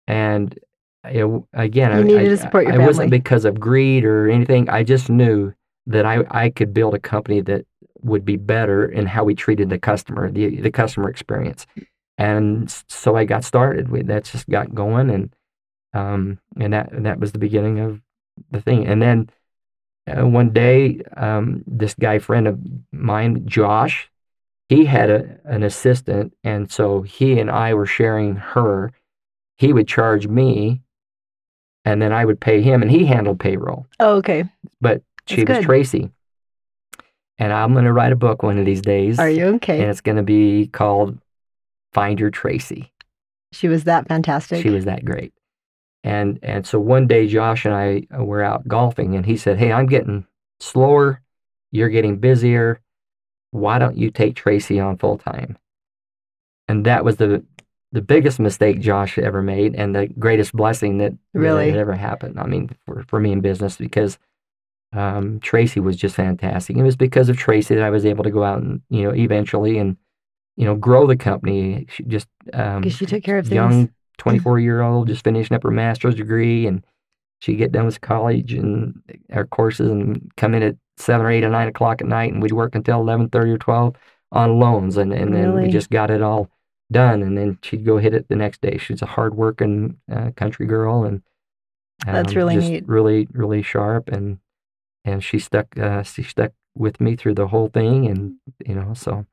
and 0.07 0.57
it, 1.03 1.25
again, 1.53 1.91
You 1.91 1.97
I, 1.99 2.03
needed 2.03 2.21
I, 2.21 2.29
to 2.29 2.37
support 2.37 2.65
your 2.67 2.81
I 2.81 2.85
wasn't 2.85 3.09
because 3.11 3.45
of 3.45 3.59
greed 3.59 4.05
or 4.05 4.29
anything. 4.29 4.69
I 4.69 4.83
just 4.83 5.09
knew 5.09 5.51
that 5.87 6.05
I 6.05 6.23
I 6.31 6.49
could 6.49 6.73
build 6.73 6.93
a 6.93 6.99
company 6.99 7.41
that 7.41 7.65
would 8.03 8.25
be 8.25 8.37
better 8.37 8.85
in 8.85 9.05
how 9.05 9.23
we 9.23 9.35
treated 9.35 9.69
the 9.69 9.79
customer, 9.79 10.31
the 10.31 10.61
the 10.61 10.71
customer 10.71 11.09
experience, 11.09 11.65
and 12.17 12.69
so 12.87 13.15
I 13.15 13.25
got 13.25 13.43
started. 13.43 13.89
We, 13.89 14.03
that's 14.03 14.31
just 14.31 14.49
got 14.49 14.73
going, 14.73 15.09
and 15.09 15.35
um, 15.93 16.39
and 16.59 16.73
that 16.73 16.91
and 16.91 17.05
that 17.05 17.19
was 17.19 17.31
the 17.31 17.39
beginning 17.39 17.79
of 17.79 18.01
the 18.49 18.61
thing. 18.61 18.87
And 18.87 19.01
then 19.01 19.29
uh, 20.07 20.27
one 20.27 20.49
day, 20.51 21.01
um, 21.17 21.63
this 21.67 21.93
guy 21.93 22.19
friend 22.19 22.47
of 22.47 22.59
mine, 22.91 23.45
Josh, 23.45 24.09
he 24.69 24.85
had 24.85 25.09
a, 25.09 25.37
an 25.45 25.63
assistant, 25.63 26.33
and 26.43 26.71
so 26.71 27.01
he 27.01 27.39
and 27.39 27.51
I 27.51 27.73
were 27.73 27.85
sharing 27.85 28.35
her. 28.35 28.91
He 29.57 29.73
would 29.73 29.87
charge 29.87 30.27
me, 30.27 30.81
and 31.85 32.01
then 32.01 32.11
I 32.11 32.25
would 32.25 32.39
pay 32.39 32.61
him, 32.61 32.81
and 32.81 32.89
he 32.89 33.05
handled 33.05 33.39
payroll. 33.39 33.85
Oh, 33.99 34.15
okay. 34.17 34.45
But 34.79 35.03
she 35.27 35.43
That's 35.43 35.49
was 35.49 35.57
good. 35.57 35.65
Tracy, 35.65 36.11
and 37.41 37.51
I'm 37.51 37.73
going 37.73 37.85
to 37.85 37.91
write 37.93 38.11
a 38.11 38.15
book 38.15 38.43
one 38.43 38.59
of 38.59 38.65
these 38.65 38.81
days, 38.81 39.17
Are 39.19 39.29
you 39.29 39.45
okay? 39.55 39.81
and 39.81 39.89
it's 39.89 40.01
going 40.01 40.17
to 40.17 40.23
be 40.23 40.67
called 40.67 41.17
"Find 41.93 42.19
Your 42.19 42.29
Tracy." 42.29 42.91
She 43.51 43.67
was 43.67 43.83
that 43.85 44.07
fantastic. 44.07 44.61
She 44.61 44.69
was 44.69 44.85
that 44.85 45.03
great. 45.03 45.33
And 46.03 46.39
and 46.43 46.65
so 46.65 46.79
one 46.79 47.07
day 47.07 47.27
Josh 47.27 47.65
and 47.65 47.73
I 47.73 48.07
uh, 48.17 48.23
were 48.23 48.43
out 48.43 48.67
golfing 48.67 49.15
and 49.15 49.25
he 49.25 49.37
said, 49.37 49.57
"Hey, 49.57 49.71
I'm 49.71 49.87
getting 49.87 50.25
slower. 50.59 51.21
You're 51.71 51.89
getting 51.89 52.17
busier. 52.17 52.79
Why 53.51 53.79
don't 53.79 53.97
you 53.97 54.11
take 54.11 54.35
Tracy 54.35 54.79
on 54.79 54.97
full 54.97 55.17
time?" 55.17 55.57
And 56.67 56.85
that 56.85 57.03
was 57.03 57.17
the 57.17 57.43
the 57.91 58.01
biggest 58.01 58.39
mistake 58.39 58.79
Josh 58.79 59.17
ever 59.17 59.41
made 59.41 59.75
and 59.75 59.93
the 59.93 60.07
greatest 60.07 60.53
blessing 60.53 60.99
that 60.99 61.13
Really? 61.33 61.69
had 61.71 61.77
ever 61.79 61.93
happened. 61.93 62.39
I 62.39 62.45
mean, 62.47 62.69
for, 62.85 63.03
for 63.09 63.19
me 63.19 63.33
in 63.33 63.41
business 63.41 63.75
because 63.75 64.17
um, 64.93 65.39
Tracy 65.39 65.79
was 65.79 65.95
just 65.95 66.15
fantastic. 66.15 66.77
It 66.77 66.83
was 66.83 66.95
because 66.95 67.29
of 67.29 67.37
Tracy 67.37 67.75
that 67.75 67.83
I 67.83 67.89
was 67.89 68.05
able 68.05 68.23
to 68.23 68.31
go 68.31 68.43
out 68.43 68.61
and 68.61 68.81
you 68.89 69.03
know 69.03 69.13
eventually 69.13 69.77
and 69.77 69.97
you 70.57 70.65
know 70.65 70.75
grow 70.75 71.07
the 71.07 71.15
company. 71.17 71.85
She 71.89 72.03
just 72.03 72.27
um, 72.53 72.87
she 72.89 73.05
took 73.05 73.23
care 73.23 73.37
of 73.37 73.49
young 73.49 73.91
24 74.17 74.59
year 74.59 74.81
old 74.81 75.07
just 75.07 75.23
finishing 75.23 75.55
up 75.55 75.63
her 75.63 75.71
master's 75.71 76.15
degree 76.15 76.67
and 76.67 76.85
she'd 77.39 77.55
get 77.55 77.71
done 77.71 77.85
with 77.85 78.01
college 78.01 78.53
and 78.53 79.01
our 79.31 79.45
courses 79.45 79.89
and 79.89 80.31
come 80.37 80.53
in 80.53 80.61
at 80.61 80.75
seven 80.97 81.25
or 81.25 81.31
eight 81.31 81.43
or 81.43 81.49
nine 81.49 81.67
o'clock 81.67 82.01
at 82.01 82.07
night 82.07 82.31
and 82.31 82.41
we'd 82.41 82.51
work 82.51 82.75
until 82.75 83.03
11.30 83.03 83.33
or 83.53 83.57
12 83.57 83.95
on 84.31 84.59
loans 84.59 84.97
and, 84.97 85.11
and 85.11 85.33
then 85.33 85.55
we 85.55 85.67
just 85.69 85.89
got 85.89 86.11
it 86.11 86.21
all 86.21 86.49
done 86.91 87.23
and 87.23 87.37
then 87.37 87.57
she'd 87.63 87.85
go 87.85 87.97
hit 87.97 88.13
it 88.13 88.27
the 88.29 88.35
next 88.35 88.61
day 88.61 88.77
she's 88.77 89.01
a 89.01 89.07
hard 89.07 89.33
working 89.33 89.97
uh, 90.11 90.29
country 90.35 90.67
girl 90.67 91.03
and 91.03 91.23
That's 92.05 92.31
um, 92.31 92.37
really 92.37 92.55
just 92.55 92.69
neat. 92.69 92.87
really 92.87 93.27
really 93.31 93.63
sharp 93.63 94.09
and 94.09 94.37
and 95.05 95.23
she 95.23 95.39
stuck 95.39 95.77
uh, 95.77 96.03
she 96.03 96.23
stuck 96.23 96.51
with 96.75 97.01
me 97.01 97.15
through 97.15 97.33
the 97.35 97.47
whole 97.47 97.67
thing 97.67 98.07
and 98.07 98.35
you 98.65 98.75
know 98.75 98.93
so 98.93 99.25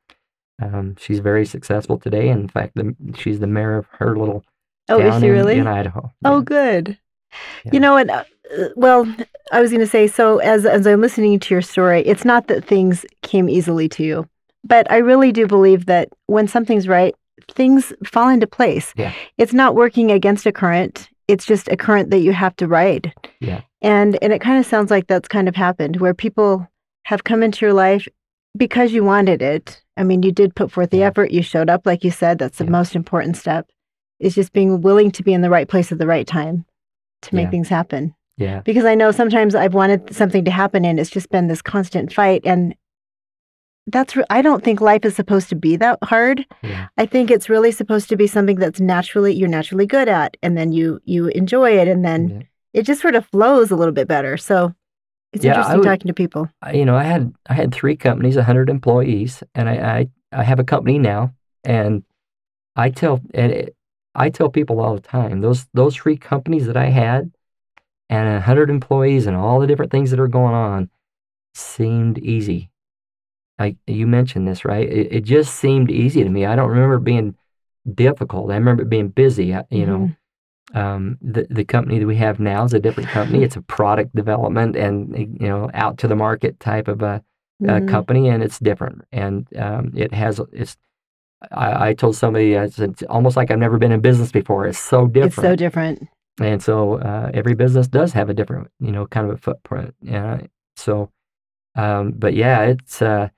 um, 0.61 0.97
she's 0.99 1.21
very 1.21 1.47
successful 1.47 1.99
today 1.99 2.29
in 2.29 2.49
fact 2.49 2.75
the, 2.75 2.95
she's 3.17 3.39
the 3.41 3.47
mayor 3.47 3.77
of 3.77 3.87
her 3.99 4.17
little 4.17 4.45
oh, 4.89 4.99
is 5.01 5.21
she 5.21 5.27
in, 5.27 5.33
really? 5.33 5.59
in 5.59 5.67
Idaho. 5.67 6.11
Oh, 6.25 6.39
Yeah. 6.39 6.45
good. 6.45 6.99
Yeah. 7.65 7.71
You 7.75 7.81
know 7.81 7.93
what? 7.93 8.09
uh, 8.11 8.25
uh, 8.59 8.69
Well, 8.75 9.07
I 9.53 9.61
was 9.61 9.71
going 9.71 9.81
to 9.83 9.87
say. 9.87 10.07
So 10.07 10.39
as 10.39 10.65
as 10.65 10.87
I'm 10.87 11.01
listening 11.03 11.39
to 11.39 11.55
your 11.55 11.63
story, 11.63 12.01
it's 12.01 12.25
not 12.25 12.49
that 12.49 12.65
things 12.65 13.05
came 13.23 13.49
easily 13.51 13.89
to 13.91 14.03
you, 14.03 14.29
but 14.65 14.91
I 14.91 14.97
really 14.97 15.31
do 15.31 15.47
believe 15.47 15.87
that 15.87 16.09
when 16.27 16.49
something's 16.49 16.89
right, 16.89 17.15
things 17.53 17.93
fall 18.05 18.29
into 18.31 18.47
place. 18.47 18.95
Yeah. 18.97 19.13
It's 19.37 19.53
not 19.53 19.75
working 19.75 20.11
against 20.11 20.47
a 20.47 20.53
current. 20.53 21.09
It's 21.29 21.45
just 21.45 21.69
a 21.69 21.77
current 21.77 22.09
that 22.11 22.21
you 22.21 22.33
have 22.33 22.57
to 22.57 22.67
ride. 22.67 23.13
Yeah. 23.41 23.61
And 23.83 24.19
and 24.23 24.33
it 24.33 24.41
kind 24.41 24.59
of 24.59 24.67
sounds 24.67 24.91
like 24.91 25.07
that's 25.07 25.29
kind 25.29 25.49
of 25.49 25.55
happened 25.57 26.01
where 26.01 26.15
people 26.15 26.67
have 27.05 27.25
come 27.25 27.43
into 27.43 27.65
your 27.65 27.73
life 27.75 28.09
because 28.57 28.93
you 28.93 29.05
wanted 29.05 29.41
it. 29.41 29.83
I 29.97 30.03
mean, 30.05 30.23
you 30.23 30.33
did 30.33 30.55
put 30.57 30.71
forth 30.73 30.91
the 30.91 31.03
effort. 31.03 31.31
You 31.31 31.43
showed 31.43 31.71
up, 31.71 31.87
like 31.87 32.03
you 32.05 32.11
said. 32.11 32.39
That's 32.39 32.59
the 32.59 32.65
Yeah. 32.65 32.71
most 32.71 32.97
important 32.97 33.37
step. 33.37 33.71
Is 34.21 34.35
just 34.35 34.53
being 34.53 34.81
willing 34.81 35.11
to 35.13 35.23
be 35.23 35.33
in 35.33 35.43
the 35.43 35.51
right 35.51 35.69
place 35.69 35.93
at 35.93 35.99
the 35.99 36.07
right 36.07 36.27
time 36.27 36.65
to 37.23 37.35
make 37.35 37.45
Yeah. 37.47 37.51
things 37.51 37.69
happen. 37.69 38.15
Yeah. 38.37 38.61
Because 38.65 38.85
I 38.85 38.95
know 38.95 39.11
sometimes 39.13 39.55
I've 39.55 39.75
wanted 39.75 40.13
something 40.15 40.45
to 40.45 40.51
happen 40.51 40.85
and 40.85 40.99
it's 41.01 41.11
just 41.11 41.31
been 41.31 41.47
this 41.49 41.63
constant 41.63 42.13
fight. 42.13 42.43
And 42.45 42.75
that's, 43.87 44.15
re- 44.17 44.25
I 44.31 44.43
don't 44.43 44.63
think 44.63 44.81
life 44.81 45.05
is 45.05 45.17
supposed 45.17 45.49
to 45.49 45.55
be 45.57 45.77
that 45.77 45.99
hard. 46.05 46.45
Yeah. 46.63 46.89
I 46.99 47.07
think 47.07 47.31
it's 47.31 47.49
really 47.49 47.73
supposed 47.73 48.09
to 48.11 48.17
be 48.17 48.27
something 48.27 48.57
that's 48.57 48.81
naturally, 48.81 49.33
you're 49.35 49.49
naturally 49.49 49.87
good 49.87 50.09
at. 50.09 50.37
And 50.43 50.57
then 50.59 50.73
you, 50.73 51.01
you 51.05 51.29
enjoy 51.29 51.79
it. 51.79 51.89
And 51.89 52.05
then. 52.05 52.47
It 52.75 52.83
just 52.83 53.01
sort 53.03 53.15
of 53.15 53.27
flows 53.27 53.71
a 53.71 53.77
little 53.77 53.95
bit 53.95 54.09
better. 54.09 54.37
So 54.37 54.75
it's 55.33 55.45
Yeah, 55.45 55.53
interesting 55.53 55.79
would- 55.79 55.85
talking 55.87 56.09
to 56.09 56.15
people. 56.15 56.49
I- 56.63 56.73
You 56.73 56.85
know, 56.85 56.97
I 56.97 57.05
had 57.05 57.33
I 57.49 57.55
had 57.55 57.73
three 57.73 57.97
companies, 57.97 58.37
hundred 58.37 58.71
employees, 58.71 59.43
and 59.55 59.69
I, 59.69 59.75
I 59.99 60.09
I 60.33 60.43
have 60.43 60.59
a 60.61 60.65
company 60.65 60.99
now, 60.99 61.33
and 61.65 62.03
I 62.77 62.91
tell 62.91 63.21
and 63.35 63.53
it, 63.53 63.77
I 64.15 64.31
tell 64.31 64.51
people 64.51 64.81
all 64.81 64.95
the 64.95 65.01
time 65.01 65.41
those 65.41 65.67
those 65.75 65.95
three 65.97 66.17
companies 66.17 66.67
that 66.67 66.77
I 66.77 66.87
had, 66.87 67.31
and 68.11 68.43
hundred 68.43 68.71
employees, 68.71 69.27
and 69.27 69.37
all 69.37 69.61
the 69.61 69.67
different 69.67 69.91
things 69.93 70.11
that 70.11 70.21
are 70.21 70.29
going 70.29 70.55
on, 70.55 70.91
seemed 71.55 72.19
easy. 72.19 72.71
Like 73.59 73.77
you 73.87 74.07
mentioned 74.07 74.47
this, 74.47 74.65
right? 74.65 74.89
It, 74.89 75.13
it 75.13 75.25
just 75.25 75.57
seemed 75.57 75.91
easy 75.91 76.23
to 76.23 76.31
me. 76.31 76.47
I 76.47 76.55
don't 76.57 76.71
remember 76.71 76.95
it 76.97 77.05
being 77.05 77.35
difficult. 77.93 78.51
I 78.51 78.55
remember 78.55 78.83
it 78.83 78.89
being 78.89 79.09
busy. 79.09 79.47
You 79.71 79.87
know, 79.87 79.99
mm-hmm. 79.99 80.13
Um, 80.75 81.19
the 81.23 81.47
the 81.51 81.65
company 81.65 81.99
that 81.99 82.07
we 82.07 82.17
have 82.17 82.39
now 82.41 82.65
is 82.65 82.75
a 82.75 82.81
different 82.81 83.09
company. 83.11 83.43
It's 83.43 83.57
a 83.57 83.63
product 83.63 84.15
development 84.15 84.77
and 84.77 85.17
you 85.41 85.49
know 85.49 85.71
out 85.75 85.99
to 85.99 86.09
the 86.09 86.17
market 86.17 86.61
type 86.61 86.89
of 86.89 87.03
a, 87.03 87.23
a 87.63 87.67
Mhm. 87.81 87.89
company, 87.89 88.29
and 88.29 88.43
it's 88.43 88.59
different. 88.59 89.03
And 89.13 89.47
um, 89.57 89.93
it 89.97 90.13
has 90.15 90.41
it's. 90.53 90.77
I, 91.53 91.89
I 91.91 91.95
told 91.95 92.17
somebody 92.17 92.59
I 92.59 92.69
said, 92.69 92.91
it's 92.91 93.03
almost 93.05 93.37
like 93.37 93.51
I've 93.53 93.61
never 93.61 93.79
been 93.79 93.93
in 93.93 94.01
business 94.01 94.33
before. 94.33 94.67
It's 94.67 94.79
so 94.79 95.07
different. 95.07 95.27
It's 95.29 95.37
so 95.43 95.57
different. 95.57 96.09
And 96.41 96.63
so 96.63 96.95
uh, 97.01 97.31
every 97.33 97.55
business 97.55 97.87
does 97.89 98.13
have 98.13 98.29
a 98.29 98.35
different, 98.35 98.69
you 98.81 98.91
know, 98.93 99.07
kind 99.07 99.29
of 99.29 99.35
a 99.35 99.39
footprint. 99.39 99.95
Yeah. 100.03 100.41
So, 100.77 101.11
um, 101.77 102.13
but 102.13 102.35
yeah, 102.35 102.63
it's. 102.63 103.01
Uh, 103.01 103.29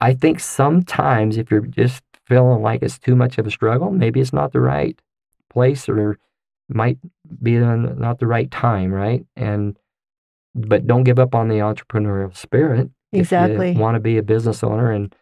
I 0.00 0.14
think 0.14 0.40
sometimes 0.40 1.36
if 1.36 1.50
you're 1.50 1.60
just 1.60 2.02
feeling 2.26 2.62
like 2.62 2.82
it's 2.82 2.98
too 2.98 3.14
much 3.16 3.36
of 3.38 3.46
a 3.46 3.50
struggle, 3.50 3.90
maybe 3.90 4.20
it's 4.20 4.32
not 4.32 4.52
the 4.52 4.60
right 4.60 4.98
place 5.50 5.88
or 5.88 6.18
might 6.74 6.98
be 7.42 7.58
not 7.58 8.18
the 8.18 8.26
right 8.26 8.50
time, 8.50 8.92
right? 8.92 9.24
And 9.36 9.76
but 10.54 10.86
don't 10.86 11.04
give 11.04 11.18
up 11.18 11.34
on 11.34 11.48
the 11.48 11.56
entrepreneurial 11.56 12.36
spirit. 12.36 12.90
Exactly. 13.12 13.74
Want 13.74 13.94
to 13.96 14.00
be 14.00 14.18
a 14.18 14.22
business 14.22 14.62
owner, 14.64 14.90
and 14.90 15.14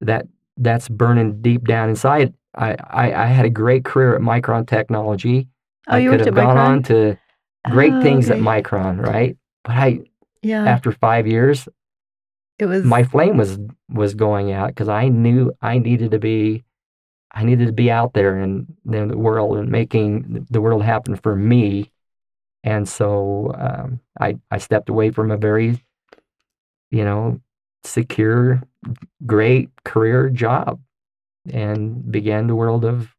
that 0.00 0.26
that's 0.56 0.88
burning 0.88 1.40
deep 1.42 1.64
down 1.66 1.88
inside. 1.90 2.34
I, 2.56 2.76
I, 2.88 3.12
I 3.24 3.26
had 3.26 3.44
a 3.44 3.50
great 3.50 3.84
career 3.84 4.14
at 4.14 4.20
Micron 4.20 4.66
Technology. 4.68 5.48
Oh, 5.88 5.96
I 5.96 5.98
you 5.98 6.10
could 6.10 6.20
have 6.20 6.34
gone 6.34 6.56
Micron? 6.56 6.66
on 6.66 6.82
to 6.84 7.18
great 7.70 7.92
Oh, 7.92 8.02
things 8.02 8.30
at. 8.30 8.38
Micron, 8.38 9.04
right? 9.04 9.36
But 9.64 9.72
I, 9.72 10.00
Yeah. 10.42 10.64
after 10.64 10.92
five 10.92 11.26
years, 11.26 11.68
it 12.58 12.66
was 12.66 12.84
my 12.84 13.02
flame 13.04 13.36
was 13.36 13.58
was 13.88 14.14
going 14.14 14.52
out 14.52 14.68
because 14.68 14.88
I 14.88 15.08
knew 15.08 15.52
I 15.60 15.78
needed 15.78 16.12
to 16.12 16.18
be. 16.18 16.63
I 17.34 17.44
needed 17.44 17.66
to 17.66 17.72
be 17.72 17.90
out 17.90 18.14
there 18.14 18.38
in, 18.38 18.66
in 18.90 19.08
the 19.08 19.18
world 19.18 19.58
and 19.58 19.68
making 19.68 20.46
the 20.50 20.60
world 20.60 20.84
happen 20.84 21.16
for 21.16 21.34
me. 21.34 21.90
And 22.62 22.88
so 22.88 23.54
um, 23.58 24.00
I 24.20 24.38
I 24.50 24.58
stepped 24.58 24.88
away 24.88 25.10
from 25.10 25.30
a 25.30 25.36
very, 25.36 25.78
you 26.90 27.04
know, 27.04 27.40
secure, 27.82 28.62
great 29.26 29.68
career 29.84 30.30
job, 30.30 30.80
and 31.52 32.10
began 32.10 32.46
the 32.46 32.54
world 32.54 32.84
of 32.84 33.14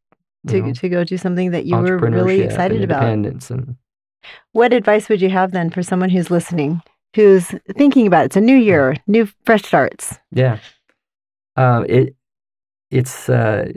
to, 0.48 0.62
know, 0.62 0.72
to 0.72 0.88
go 0.88 1.04
do 1.04 1.16
something 1.16 1.50
that 1.52 1.66
you 1.66 1.76
were 1.76 1.98
really 1.98 2.40
excited 2.40 2.82
about. 2.82 3.02
independence 3.02 3.50
and 3.50 3.76
What 4.52 4.72
advice 4.72 5.08
would 5.08 5.20
you 5.20 5.30
have 5.30 5.52
then 5.52 5.70
for 5.70 5.82
someone 5.82 6.10
who's 6.10 6.30
listening, 6.30 6.82
who's 7.14 7.54
thinking 7.76 8.06
about 8.06 8.22
it? 8.22 8.26
It's 8.26 8.36
a 8.36 8.40
new 8.40 8.56
year, 8.56 8.96
new 9.06 9.28
fresh 9.44 9.62
starts. 9.62 10.18
Yeah. 10.32 10.58
Uh, 11.56 11.84
it 11.88 12.16
it's 12.90 13.28
uh, 13.28 13.72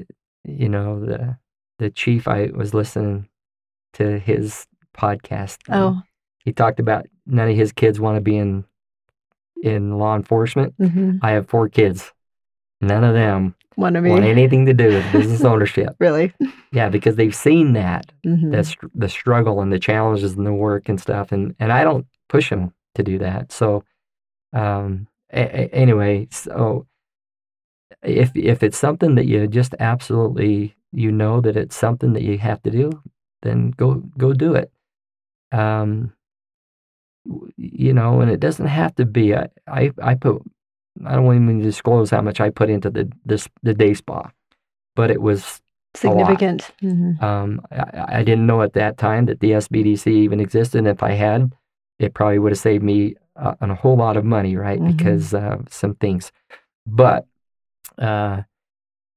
you 0.46 0.70
know 0.70 1.00
the 1.06 1.38
the 1.80 1.90
chief. 1.90 2.28
I 2.28 2.48
was 2.54 2.74
listening 2.74 3.28
to 3.94 4.20
his 4.20 4.68
podcast. 4.98 5.58
Oh, 5.70 6.02
he 6.40 6.52
talked 6.54 6.80
about 6.80 7.06
none 7.26 7.50
of 7.50 7.56
his 7.56 7.72
kids 7.72 8.00
want 8.00 8.18
to 8.18 8.22
be 8.22 8.38
in 8.38 8.66
in 9.62 9.98
law 9.98 10.16
enforcement. 10.16 10.74
hmm 10.78 11.18
I 11.22 11.32
have 11.32 11.50
four 11.50 11.68
kids. 11.70 12.12
None 12.82 13.04
of 13.04 13.14
them 13.14 13.56
want 13.76 13.96
to 13.96 14.02
want 14.10 14.24
anything 14.24 14.66
to 14.68 14.74
do 14.74 14.94
with 14.94 15.12
business 15.12 15.42
ownership. 15.44 15.96
really? 16.00 16.34
Yeah, 16.72 16.90
because 16.90 17.16
they've 17.16 17.34
seen 17.36 17.74
that 17.74 18.12
Mhm. 18.24 18.52
that's 18.52 18.76
the 18.94 19.10
struggle 19.10 19.60
and 19.60 19.74
the 19.74 19.80
challenges 19.80 20.34
and 20.36 20.46
the 20.46 20.54
work 20.54 20.88
and 20.88 21.02
stuff 21.02 21.32
and 21.32 21.56
and 21.60 21.72
I 21.74 21.84
don't 21.84 22.06
push 22.28 22.52
them 22.52 22.74
to 22.94 23.02
do 23.02 23.18
that 23.18 23.52
so 23.52 23.84
um 24.54 25.08
a- 25.34 25.40
a- 25.62 25.70
anyway 25.74 26.28
so 26.32 26.86
if 28.04 28.32
if 28.36 28.64
it's 28.64 28.78
something 28.78 29.16
that 29.16 29.26
you 29.26 29.48
just 29.48 29.76
absolutely 29.80 30.76
you 30.92 31.12
know 31.12 31.42
that 31.42 31.56
it's 31.58 31.76
something 31.76 32.14
that 32.14 32.24
you 32.24 32.38
have 32.38 32.62
to 32.64 32.72
do 32.72 32.90
then 33.42 33.72
go 33.72 33.96
go 34.18 34.34
do 34.34 34.56
it 34.56 34.72
um 35.52 36.14
you 37.58 37.94
know 37.94 38.22
and 38.22 38.32
it 38.32 38.40
doesn't 38.40 38.68
have 38.68 38.96
to 38.96 39.06
be 39.06 39.36
I 39.36 39.50
I, 39.68 39.92
I 40.02 40.16
put 40.16 40.42
I 41.06 41.16
don't 41.16 41.36
even 41.36 41.62
disclose 41.62 42.10
how 42.10 42.22
much 42.22 42.40
I 42.40 42.50
put 42.50 42.70
into 42.70 42.90
the 42.90 43.12
this 43.26 43.48
the 43.62 43.74
day 43.74 43.94
spa 43.94 44.32
but 44.96 45.12
it 45.12 45.22
was 45.22 45.62
significant. 45.96 46.72
Mhm. 46.82 47.22
um, 47.22 47.62
I, 47.72 48.20
I 48.20 48.24
didn't 48.24 48.46
know 48.46 48.62
at 48.62 48.74
that 48.74 48.98
time 48.98 49.26
that 49.26 49.40
the 49.40 49.52
SBDC 49.52 50.08
even 50.08 50.40
existed. 50.40 50.78
And 50.80 50.88
if 50.88 51.02
I 51.02 51.12
had, 51.12 51.52
it 51.98 52.14
probably 52.14 52.38
would 52.40 52.52
have 52.52 52.60
saved 52.60 52.84
me 52.84 53.16
uh, 53.36 53.56
a 53.60 53.74
whole 53.74 53.98
lot 53.98 54.18
of 54.18 54.24
money, 54.24 54.56
right? 54.56 54.80
Mhm. 54.80 54.96
Because 54.98 55.34
uh, 55.34 55.58
some 55.70 55.96
things. 55.96 56.32
But, 56.86 57.26
uh, 57.98 58.44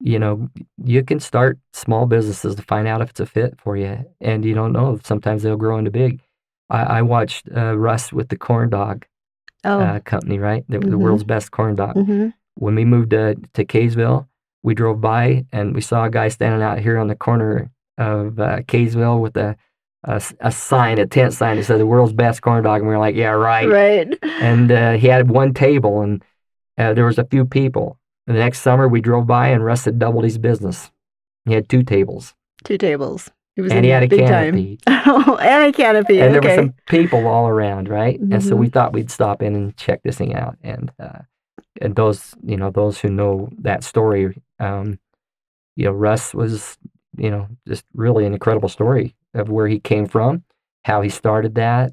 you 0.01 0.19
know, 0.19 0.49
you 0.85 1.05
can 1.05 1.21
start 1.21 1.59
small 1.73 2.07
businesses 2.07 2.55
to 2.57 2.63
find 2.63 2.89
out 2.89 3.01
if 3.01 3.11
it's 3.11 3.21
a 3.21 3.27
fit 3.27 3.61
for 3.61 3.77
you. 3.77 4.05
And 4.21 4.45
you 4.45 4.55
don't 4.55 4.73
know. 4.73 4.99
Sometimes 5.05 5.43
they'll 5.43 5.57
grow 5.57 5.79
into 5.79 5.91
big. 5.91 6.21
I, 6.71 6.83
I 6.83 7.03
watched 7.03 7.49
uh, 7.55 7.77
Russ 7.79 8.13
with 8.13 8.29
the 8.29 8.37
corn 8.37 8.71
dog 8.71 9.07
Oh, 9.65 9.81
uh, 9.81 10.01
company, 10.01 10.39
right? 10.39 10.65
The, 10.69 10.79
the 10.81 10.87
Mhm. 10.87 10.99
world's 10.99 11.25
best 11.25 11.51
corn 11.51 11.77
dog 11.77 11.97
hmm 11.97 12.29
when 12.55 12.75
we 12.75 12.85
moved 12.85 13.11
to, 13.11 13.35
to 13.55 13.65
Kaysville, 13.65 14.29
we 14.63 14.75
drove 14.75 15.01
by 15.01 15.47
and 15.53 15.75
we 15.75 15.81
saw 15.81 16.05
a 16.05 16.11
guy 16.11 16.29
standing 16.29 16.63
out 16.63 16.79
here 16.79 16.99
on 16.99 17.09
the 17.09 17.15
corner 17.17 17.71
of 17.97 18.39
uh, 18.39 18.61
Kaysville 18.63 19.21
with 19.21 19.37
a 19.37 19.57
a 20.05 20.51
sign, 20.51 20.99
a 20.99 21.07
tent 21.07 21.33
sign 21.33 21.57
that 21.57 21.65
said 21.65 21.79
the 21.79 21.87
world's 21.87 22.13
best 22.13 22.43
corn 22.43 22.65
dog. 22.65 22.81
And 22.81 22.89
we 22.89 22.95
were 22.95 22.99
like, 22.99 23.15
yeah, 23.15 23.31
right. 23.31 23.69
right. 23.69 24.19
And 24.41 24.71
uh, 24.73 24.93
he 24.93 25.07
had 25.07 25.31
one 25.31 25.55
table 25.55 26.01
and 26.03 26.25
uh, 26.77 26.93
there 26.95 27.05
was 27.05 27.19
a 27.19 27.25
few 27.25 27.45
people. 27.47 27.99
The 28.27 28.35
next 28.35 28.61
summer 28.61 28.89
we 28.89 29.01
drove 29.01 29.27
by 29.27 29.49
and 29.49 29.65
Russ 29.65 29.85
had 29.85 29.99
doubled 29.99 30.25
his 30.25 30.39
business. 30.39 30.91
He 31.45 31.55
had 31.55 31.69
two 31.69 31.83
tables 31.83 32.35
Two 32.65 32.79
tables. 32.79 33.31
It 33.57 33.63
was 33.63 33.73
and 33.73 33.79
in 33.79 33.85
he 33.85 33.91
had 33.91 34.03
a 34.03 34.09
big 34.09 34.27
canopy. 34.27 34.79
time. 34.87 35.03
Oh, 35.05 35.37
and 35.37 35.65
a 35.65 35.73
canopy. 35.73 36.21
And 36.21 36.33
there 36.33 36.39
okay. 36.39 36.57
were 36.57 36.63
some 36.63 36.75
people 36.87 37.27
all 37.27 37.49
around, 37.49 37.89
right? 37.89 38.19
And 38.19 38.43
so 38.43 38.55
we 38.55 38.69
thought 38.69 38.93
we'd 38.93 39.11
stop 39.11 39.43
in 39.43 39.55
and 39.55 39.77
check 39.77 40.01
this 40.05 40.17
thing 40.17 40.35
out. 40.35 40.57
And 40.63 40.93
uh, 40.99 41.19
and 41.81 41.97
those, 41.97 42.35
you 42.45 42.57
know, 42.57 42.71
those 42.71 43.01
who 43.01 43.09
know 43.09 43.51
that 43.59 43.83
story, 43.83 44.41
um, 44.61 44.99
you 45.77 45.85
know, 45.85 45.93
Russ 45.93 46.33
was, 46.33 46.79
you 47.17 47.31
know, 47.31 47.49
just 47.67 47.85
really 47.95 48.25
an 48.25 48.33
incredible 48.33 48.69
story 48.69 49.15
of 49.35 49.49
where 49.51 49.67
he 49.67 49.81
came 49.81 50.07
from, 50.07 50.45
how 50.85 51.03
he 51.03 51.09
started 51.09 51.57
that. 51.57 51.93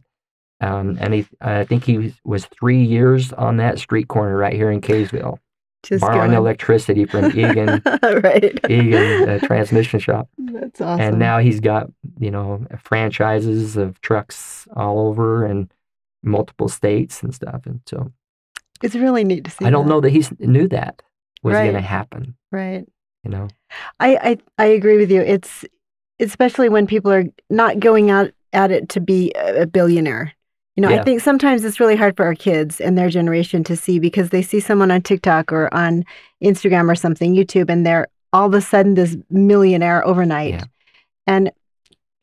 Um, 0.61 0.97
and 1.01 1.13
he, 1.13 1.27
I 1.41 1.63
think 1.63 1.83
he 1.83 1.97
was, 1.97 2.13
was 2.23 2.45
three 2.45 2.83
years 2.83 3.33
on 3.33 3.57
that 3.57 3.79
street 3.79 4.07
corner 4.07 4.37
right 4.37 4.53
here 4.53 4.69
in 4.69 4.81
Kaysville, 4.81 5.39
Just 5.83 6.01
borrowing 6.01 6.31
going. 6.31 6.37
electricity 6.37 7.05
from 7.05 7.25
Egan, 7.27 7.81
right. 8.03 8.59
Egan 8.69 9.29
uh, 9.29 9.39
transmission 9.39 9.99
shop. 9.99 10.27
That's 10.37 10.81
awesome. 10.81 10.99
And 11.01 11.19
now 11.19 11.39
he's 11.39 11.59
got, 11.61 11.89
you 12.19 12.31
know, 12.31 12.65
franchises 12.83 13.77
of 13.77 13.99
trucks 14.01 14.67
all 14.75 14.99
over 15.07 15.45
and 15.45 15.73
multiple 16.21 16.67
states 16.67 17.23
and 17.23 17.33
stuff. 17.33 17.65
And 17.65 17.79
so 17.85 18.11
it's 18.83 18.95
really 18.95 19.23
neat 19.23 19.45
to 19.45 19.51
see. 19.51 19.65
I 19.65 19.69
don't 19.69 19.85
that. 19.85 19.89
know 19.89 20.01
that 20.01 20.09
he 20.11 20.23
knew 20.39 20.67
that 20.67 21.01
was 21.43 21.53
going 21.55 21.73
to 21.73 21.81
happen, 21.81 22.35
Right. 22.51 22.85
you 23.23 23.31
know? 23.31 23.47
I, 24.01 24.17
I 24.21 24.37
I 24.57 24.65
agree 24.65 24.97
with 24.97 25.09
you. 25.11 25.21
It's 25.21 25.63
especially 26.19 26.67
when 26.67 26.87
people 26.87 27.11
are 27.11 27.23
not 27.49 27.79
going 27.79 28.11
out 28.11 28.31
at 28.51 28.71
it 28.71 28.89
to 28.89 28.99
be 28.99 29.31
a 29.35 29.65
billionaire. 29.65 30.33
You 30.75 30.81
know, 30.81 30.89
I 30.89 31.03
think 31.03 31.19
sometimes 31.21 31.65
it's 31.65 31.79
really 31.81 31.97
hard 31.97 32.15
for 32.15 32.23
our 32.25 32.35
kids 32.35 32.79
and 32.79 32.97
their 32.97 33.09
generation 33.09 33.63
to 33.65 33.75
see 33.75 33.99
because 33.99 34.29
they 34.29 34.41
see 34.41 34.61
someone 34.61 34.91
on 34.91 35.01
TikTok 35.01 35.51
or 35.51 35.73
on 35.73 36.05
Instagram 36.41 36.89
or 36.89 36.95
something, 36.95 37.35
YouTube, 37.35 37.69
and 37.69 37.85
they're 37.85 38.07
all 38.31 38.47
of 38.47 38.53
a 38.53 38.61
sudden 38.61 38.93
this 38.93 39.17
millionaire 39.29 40.05
overnight. 40.07 40.53
Yeah. 40.53 40.63
And 41.27 41.51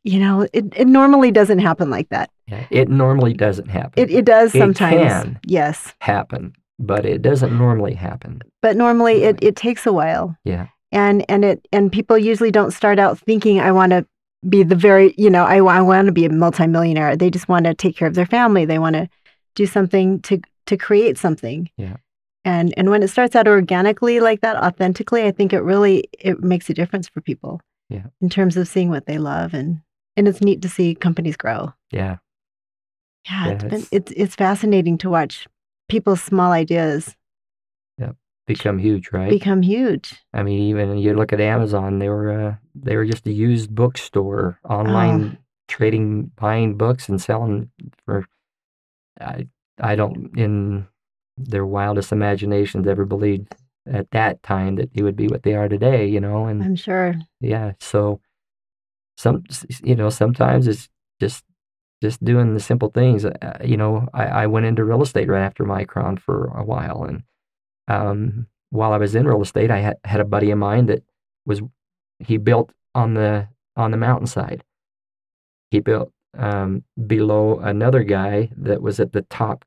you 0.04 0.20
know, 0.20 0.46
it, 0.52 0.64
it 0.76 0.86
normally 0.86 1.30
doesn't 1.32 1.58
happen 1.58 1.90
like 1.90 2.08
that. 2.10 2.30
Yeah. 2.46 2.64
It 2.70 2.88
normally 2.88 3.34
doesn't 3.34 3.68
happen. 3.68 3.92
It 4.02 4.10
it 4.10 4.24
does 4.24 4.54
It 4.54 4.58
sometimes. 4.58 4.96
can. 5.02 5.40
Yes. 5.44 5.92
happen, 6.00 6.54
but 6.78 7.04
it 7.04 7.20
doesn't 7.22 7.58
normally 7.58 7.92
happen. 7.94 8.40
But 8.62 8.76
normally 8.76 9.24
it, 9.24 9.38
it 9.42 9.56
takes 9.56 9.84
a 9.84 9.92
while. 9.92 10.36
Yeah. 10.44 10.68
and 10.92 11.24
and 11.28 11.44
it 11.44 11.66
and 11.72 11.90
people 11.92 12.16
usually 12.16 12.52
don't 12.52 12.70
start 12.70 12.98
out 13.00 13.18
thinking 13.18 13.58
i 13.60 13.72
want 13.72 13.90
to 13.90 14.06
be 14.48 14.62
the 14.62 14.76
very 14.76 15.14
you 15.18 15.28
know 15.30 15.44
i, 15.44 15.56
I 15.56 15.80
want 15.80 16.06
to 16.06 16.12
be 16.12 16.24
a 16.24 16.30
multimillionaire 16.30 17.16
they 17.16 17.30
just 17.30 17.48
want 17.48 17.64
to 17.66 17.74
take 17.74 17.96
care 17.96 18.06
of 18.08 18.14
their 18.14 18.26
family 18.26 18.64
they 18.64 18.78
want 18.78 18.94
to 18.94 19.08
do 19.54 19.66
something 19.66 20.20
to 20.22 20.40
to 20.66 20.76
create 20.76 21.18
something 21.18 21.68
Yeah. 21.76 21.96
and 22.44 22.72
and 22.76 22.90
when 22.90 23.02
it 23.02 23.08
starts 23.08 23.34
out 23.34 23.48
organically 23.48 24.20
like 24.20 24.42
that 24.42 24.56
authentically 24.56 25.24
i 25.24 25.30
think 25.32 25.52
it 25.52 25.60
really 25.62 26.04
it 26.18 26.42
makes 26.42 26.70
a 26.70 26.74
difference 26.74 27.08
for 27.08 27.20
people 27.20 27.60
Yeah. 27.88 28.06
in 28.20 28.28
terms 28.28 28.56
of 28.56 28.68
seeing 28.68 28.90
what 28.90 29.06
they 29.06 29.18
love 29.18 29.52
and 29.54 29.80
and 30.16 30.28
it's 30.28 30.40
neat 30.40 30.62
to 30.62 30.68
see 30.68 30.94
companies 30.94 31.36
grow 31.36 31.72
Yeah. 31.90 32.16
yeah, 33.28 33.46
Yeah, 33.46 33.52
it's 33.52 33.64
been 33.64 33.72
it's- 33.72 33.88
it's 33.92 34.12
it's 34.12 34.34
fascinating 34.36 34.98
to 34.98 35.10
watch 35.10 35.46
people's 35.88 36.22
small 36.22 36.52
ideas 36.52 37.15
Become 38.46 38.78
huge, 38.78 39.10
right? 39.12 39.30
become 39.30 39.62
huge 39.62 40.14
I 40.32 40.42
mean, 40.42 40.60
even 40.60 40.98
you 40.98 41.14
look 41.14 41.32
at 41.32 41.40
Amazon, 41.40 41.98
they 41.98 42.08
were 42.08 42.30
uh, 42.30 42.54
they 42.74 42.96
were 42.96 43.04
just 43.04 43.26
a 43.26 43.32
used 43.32 43.74
bookstore, 43.74 44.58
online 44.68 45.38
trading, 45.68 46.30
buying 46.36 46.76
books 46.76 47.08
and 47.08 47.20
selling 47.20 47.70
for. 48.04 48.26
I 49.20 49.48
I 49.80 49.96
don't 49.96 50.38
in 50.38 50.86
their 51.36 51.66
wildest 51.66 52.12
imaginations 52.12 52.86
ever 52.86 53.04
believed 53.04 53.54
at 53.86 54.10
that 54.10 54.42
time 54.42 54.76
that 54.76 54.92
they 54.94 55.02
would 55.02 55.16
be 55.16 55.28
what 55.28 55.42
they 55.42 55.54
are 55.54 55.68
today. 55.68 56.06
You 56.06 56.20
know, 56.20 56.46
and 56.46 56.62
i'm 56.62 56.76
sure 56.76 57.14
yeah, 57.40 57.72
so 57.80 58.20
some 59.16 59.44
you 59.82 59.94
know 59.94 60.10
sometimes 60.10 60.66
it's 60.66 60.88
just 61.20 61.44
just 62.02 62.22
doing 62.22 62.54
the 62.54 62.60
simple 62.60 62.90
things. 62.90 63.24
Uh, 63.24 63.58
you 63.64 63.76
know, 63.76 64.06
I, 64.12 64.24
I 64.26 64.46
went 64.46 64.66
into 64.66 64.84
real 64.84 65.02
estate 65.02 65.28
right 65.28 65.42
after 65.42 65.64
Micron 65.64 66.18
for 66.18 66.46
a 66.56 66.64
while, 66.64 67.04
and 67.04 67.22
um, 67.88 68.46
while 68.70 68.92
I 68.92 68.98
was 68.98 69.14
in 69.14 69.26
real 69.26 69.42
estate, 69.42 69.70
I 69.70 69.78
had, 69.78 69.96
had 70.04 70.20
a 70.20 70.24
buddy 70.24 70.50
of 70.50 70.58
mine 70.58 70.86
that 70.86 71.02
was 71.44 71.62
he 72.18 72.36
built 72.36 72.72
on 72.94 73.14
the 73.14 73.48
on 73.76 73.90
the 73.90 73.96
mountainside. 73.96 74.62
He 75.70 75.80
built 75.80 76.12
um, 76.38 76.82
below 77.06 77.58
another 77.58 78.02
guy 78.02 78.50
that 78.58 78.82
was 78.82 79.00
at 79.00 79.12
the 79.12 79.22
top 79.22 79.64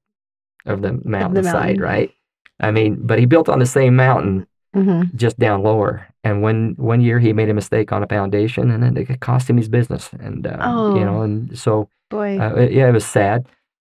of 0.66 0.82
the 0.82 1.00
mountainside, 1.04 1.54
mountain. 1.78 1.82
right? 1.82 2.12
I 2.60 2.72
mean, 2.72 2.98
but 3.02 3.20
he 3.20 3.26
built 3.26 3.50
on 3.50 3.60
the 3.60 3.66
same 3.66 3.96
mountain, 3.96 4.46
hmm 4.74 5.04
just 5.16 5.40
down 5.40 5.64
lower. 5.64 6.06
And 6.24 6.42
when 6.44 6.76
one 6.78 7.02
year 7.02 7.18
he 7.20 7.34
made 7.34 7.50
a 7.50 7.54
mistake 7.54 7.92
on 7.92 8.04
a 8.04 8.08
foundation, 8.08 8.70
and 8.70 8.84
then 8.84 8.98
it 8.98 9.20
cost 9.22 9.50
him 9.50 9.58
his 9.58 9.70
business. 9.70 10.10
And 10.20 10.46
uh, 10.46 10.92
you 10.96 11.06
know, 11.06 11.20
Oh. 11.20 11.22
and 11.22 11.58
so 11.58 11.90
boy 12.10 12.38
uh, 12.40 12.54
it- 12.56 12.72
yeah, 12.74 12.88
it 12.90 12.92
was 12.94 13.06
sad. 13.06 13.48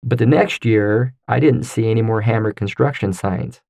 But 0.02 0.18
the 0.18 0.26
next 0.26 0.64
year, 0.64 1.12
I 1.28 1.40
didn't 1.40 1.64
see 1.64 1.90
any 1.90 2.02
more 2.02 2.20
Hammer 2.20 2.52
construction 2.52 3.12
signs, 3.12 3.60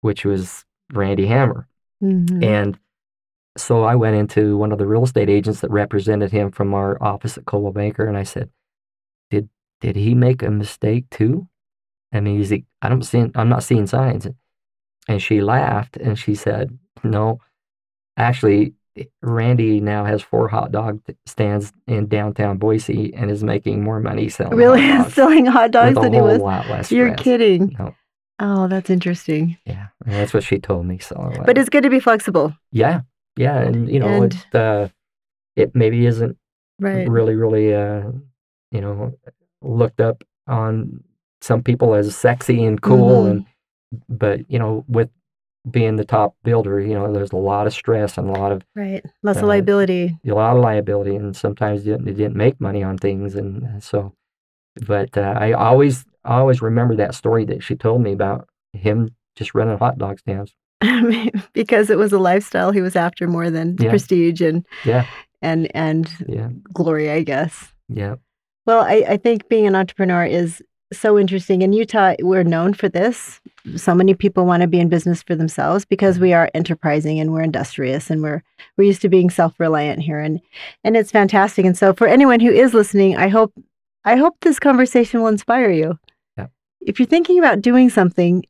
which 0.00 0.24
was 0.24 0.64
Randy 0.92 1.26
Hammer. 1.26 1.68
Mhm. 2.02 2.42
And 2.44 2.78
so 3.56 3.82
I 3.84 3.94
went 3.96 4.16
into 4.16 4.56
one 4.56 4.72
of 4.72 4.78
the 4.78 4.86
real 4.86 5.04
estate 5.04 5.28
agents 5.28 5.60
that 5.60 5.70
represented 5.70 6.30
him 6.32 6.50
from 6.50 6.72
our 6.74 7.02
office 7.02 7.36
at 7.36 7.44
Coldwell 7.46 7.72
Banker, 7.72 8.06
and 8.06 8.16
I 8.16 8.22
said, 8.22 8.50
"Did 9.30 9.48
did 9.80 9.96
he 9.96 10.14
make 10.14 10.42
a 10.42 10.50
mistake 10.50 11.08
too?" 11.10 11.48
I 12.12 12.20
mean, 12.20 12.36
he's 12.38 12.50
like, 12.50 12.64
"I 12.82 12.88
don't 12.88 13.02
see, 13.02 13.30
I'm 13.34 13.48
not 13.48 13.62
seeing 13.62 13.86
signs." 13.86 14.26
And 15.08 15.20
she 15.22 15.40
laughed 15.40 15.96
and 15.96 16.18
she 16.18 16.34
said, 16.34 16.78
"No, 17.04 17.40
actually, 18.16 18.74
Randy 19.22 19.80
now 19.80 20.04
has 20.04 20.22
four 20.22 20.48
hot 20.48 20.72
dog 20.72 21.00
stands 21.26 21.72
in 21.86 22.06
downtown 22.06 22.58
Boise 22.58 23.14
and 23.14 23.30
is 23.30 23.42
making 23.44 23.82
more 23.82 24.00
money 24.00 24.28
selling 24.28 24.56
really 24.58 24.80
hot 24.82 24.98
dogs 25.04 25.14
selling 25.14 25.46
hot 25.46 25.70
dogs 25.70 25.94
than 26.00 26.12
he 26.12 26.20
was. 26.20 26.40
lot 26.40 26.68
less 26.68 26.90
You're 26.92 27.08
stress. 27.08 27.22
kidding. 27.22 27.76
No, 27.78 27.94
Oh, 28.40 28.66
that's 28.68 28.90
interesting. 28.90 29.56
yeah, 29.66 29.88
and 30.04 30.14
that's 30.14 30.32
what 30.34 30.42
she 30.42 30.58
told 30.58 30.86
me. 30.86 30.98
So, 30.98 31.14
But 31.46 31.58
it's 31.58 31.68
good 31.68 31.82
to 31.84 31.90
be 31.90 32.00
flexible. 32.00 32.54
yeah, 32.72 33.02
yeah, 33.36 33.58
and 33.58 33.88
you 33.88 34.00
know, 34.00 34.08
And- 34.22 34.32
it 34.34 34.54
uh, 34.54 34.88
it 35.56 35.74
maybe 35.74 36.06
isn't 36.06 36.36
Right. 36.80 37.06
really, 37.08 37.34
really, 37.34 37.74
uh, 37.74 38.10
you 38.72 38.80
know, 38.80 39.12
looked 39.60 40.00
up 40.00 40.24
on 40.46 41.04
some 41.42 41.62
people 41.62 41.94
as 41.94 42.16
sexy 42.16 42.64
and 42.64 42.80
cool, 42.80 43.24
Mhm. 43.24 43.30
and 43.30 43.46
but 44.08 44.50
you 44.50 44.58
know, 44.58 44.84
with 44.88 45.10
being 45.70 45.96
the 45.96 46.04
top 46.06 46.34
builder, 46.42 46.80
you 46.80 46.94
know, 46.94 47.12
there's 47.12 47.32
a 47.32 47.36
lot 47.36 47.66
of 47.66 47.74
stress 47.74 48.16
and 48.16 48.30
a 48.30 48.32
lot 48.32 48.52
of 48.52 48.62
Right. 48.74 49.04
Less 49.22 49.36
of 49.36 49.44
Uh, 49.44 49.48
liability. 49.48 50.18
a 50.26 50.32
lot 50.34 50.56
of 50.56 50.62
liability, 50.62 51.14
and 51.16 51.36
sometimes 51.36 51.84
you 51.86 51.92
didn't, 51.92 52.06
you 52.08 52.14
didn't 52.14 52.36
make 52.36 52.58
money 52.60 52.82
on 52.82 52.96
things, 52.96 53.34
and 53.34 53.64
uh, 53.64 53.80
so. 53.80 54.14
But 54.86 55.16
uh, 55.16 55.34
I 55.36 55.52
always, 55.52 56.04
I 56.24 56.38
always 56.38 56.62
remember 56.62 56.96
that 56.96 57.14
story 57.14 57.44
that 57.46 57.62
she 57.62 57.74
told 57.76 58.00
me 58.02 58.12
about 58.12 58.48
him 58.72 59.10
just 59.36 59.54
running 59.54 59.78
hot 59.78 59.98
dog 59.98 60.18
stands. 60.18 60.54
because 61.52 61.90
it 61.90 61.98
was 61.98 62.12
a 62.12 62.18
lifestyle 62.18 62.70
he 62.70 62.80
was 62.80 62.96
after 62.96 63.26
more 63.28 63.50
than 63.50 63.76
Yeah. 63.78 63.90
prestige 63.90 64.40
and 64.40 64.64
Yeah, 64.84 65.04
and 65.42 65.70
and 65.74 66.10
yeah, 66.26 66.48
glory, 66.72 67.10
I 67.10 67.22
guess. 67.22 67.72
yeah, 67.88 68.14
Well, 68.66 68.80
I, 68.80 69.04
I 69.08 69.16
think 69.18 69.48
being 69.48 69.66
an 69.66 69.74
entrepreneur 69.76 70.24
is 70.24 70.62
so 70.92 71.18
interesting. 71.18 71.62
In 71.62 71.72
Utah, 71.72 72.14
we're 72.20 72.42
known 72.42 72.74
for 72.74 72.88
this. 72.88 73.40
So 73.76 73.94
many 73.94 74.14
people 74.14 74.44
want 74.46 74.62
to 74.62 74.66
be 74.66 74.80
in 74.80 74.88
business 74.88 75.22
for 75.22 75.36
themselves 75.36 75.84
because 75.84 76.18
we 76.18 76.32
are 76.32 76.50
enterprising 76.54 77.20
and 77.20 77.32
we're 77.32 77.42
industrious 77.42 78.10
and 78.10 78.22
we're 78.22 78.42
we're 78.76 78.84
used 78.84 79.02
to 79.02 79.08
being 79.08 79.30
self-reliant 79.30 80.00
here 80.00 80.18
and 80.18 80.40
and 80.82 80.96
it's 80.96 81.10
fantastic. 81.12 81.64
And 81.66 81.76
so 81.76 81.92
for 81.92 82.06
anyone 82.08 82.40
who 82.40 82.50
is 82.50 82.72
listening, 82.74 83.16
I 83.16 83.28
hope 83.28 83.52
I 84.04 84.16
hope 84.16 84.36
this 84.40 84.58
conversation 84.58 85.20
will 85.20 85.28
inspire 85.28 85.70
you. 85.70 85.98
Yeah. 86.36 86.46
If 86.80 86.98
you're 86.98 87.06
thinking 87.06 87.38
about 87.38 87.60
doing 87.60 87.90
something, 87.90 88.44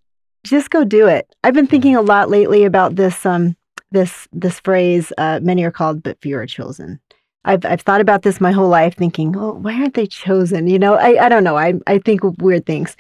just 0.45 0.71
go 0.71 0.85
do 0.85 1.07
it. 1.07 1.35
I've 1.45 1.55
been 1.55 1.67
thinking 1.67 1.97
a 1.97 2.03
lot 2.03 2.31
lately 2.31 2.65
about 2.65 2.97
this 2.97 3.27
um 3.27 3.57
this 3.91 4.29
this 4.33 4.61
phrase, 4.61 5.13
uh, 5.19 5.41
many 5.43 5.65
are 5.65 5.73
called, 5.73 6.03
but 6.03 6.21
few 6.21 6.37
are 6.37 6.47
chosen. 6.47 7.01
I've 7.45 7.65
I've 7.65 7.81
thought 7.81 8.01
about 8.01 8.23
this 8.23 8.41
my 8.41 8.53
whole 8.53 8.69
life, 8.69 8.97
thinking, 8.97 9.37
oh, 9.37 9.55
why 9.55 9.75
aren't 9.75 9.95
they 9.95 10.07
chosen? 10.07 10.67
You 10.67 10.79
know, 10.79 10.95
I, 10.95 11.27
I 11.27 11.29
don't 11.29 11.45
know. 11.45 11.57
I 11.57 11.75
I 11.87 11.99
think 11.99 12.23
weird 12.39 12.67
things, 12.67 12.97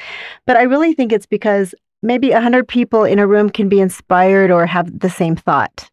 but 0.47 0.57
I 0.57 0.63
really 0.63 0.95
think 0.95 1.13
it's 1.13 1.27
because 1.27 1.75
maybe 2.03 2.33
a 2.33 2.41
hundred 2.41 2.67
people 2.67 3.05
in 3.05 3.19
a 3.19 3.27
room 3.27 3.51
can 3.51 3.69
be 3.69 3.81
inspired 3.81 4.51
or 4.51 4.67
have 4.67 4.99
the 5.01 5.11
same 5.11 5.37
thought, 5.37 5.91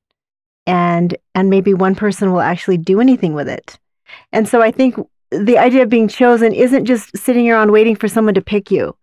and 0.66 1.16
and 1.36 1.50
maybe 1.50 1.74
one 1.74 1.96
person 1.96 2.32
will 2.32 2.42
actually 2.42 2.78
do 2.78 3.00
anything 3.02 3.34
with 3.34 3.50
it. 3.50 3.78
And 4.32 4.48
so 4.48 4.62
I 4.62 4.72
think 4.72 4.96
the 5.32 5.58
idea 5.58 5.84
of 5.84 5.90
being 5.90 6.08
chosen 6.08 6.54
isn't 6.54 6.86
just 6.86 7.16
sitting 7.18 7.50
around 7.50 7.72
waiting 7.72 7.96
for 7.96 8.08
someone 8.08 8.34
to 8.34 8.42
pick 8.42 8.72
you. 8.72 8.96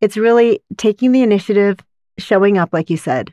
It's 0.00 0.16
really 0.16 0.60
taking 0.76 1.12
the 1.12 1.22
initiative, 1.22 1.78
showing 2.18 2.58
up, 2.58 2.70
like 2.72 2.90
you 2.90 2.96
said, 2.96 3.32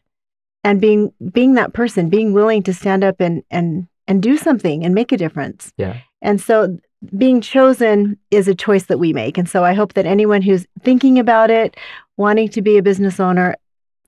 and 0.64 0.80
being 0.82 1.12
being 1.32 1.54
that 1.56 1.74
person, 1.74 2.10
being 2.10 2.34
willing 2.34 2.64
to 2.64 2.74
stand 2.74 3.04
up 3.04 3.20
and 3.20 3.44
and 3.52 3.88
and 4.08 4.24
do 4.24 4.38
something 4.38 4.84
and 4.84 4.96
make 4.96 5.12
a 5.12 5.18
difference. 5.18 5.72
yeah. 5.78 5.98
And 6.22 6.42
so 6.42 6.78
being 7.18 7.40
chosen 7.40 8.18
is 8.30 8.48
a 8.50 8.56
choice 8.56 8.84
that 8.88 8.98
we 9.00 9.14
make. 9.14 9.38
And 9.38 9.48
so 9.48 9.64
I 9.64 9.74
hope 9.74 9.94
that 9.94 10.06
anyone 10.06 10.42
who's 10.42 10.68
thinking 10.84 11.18
about 11.18 11.50
it, 11.50 11.78
wanting 12.18 12.50
to 12.50 12.62
be 12.62 12.78
a 12.78 12.84
business 12.84 13.22
owner, 13.22 13.56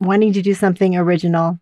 wanting 0.02 0.34
to 0.34 0.42
do 0.42 0.54
something 0.54 0.98
original, 0.98 1.58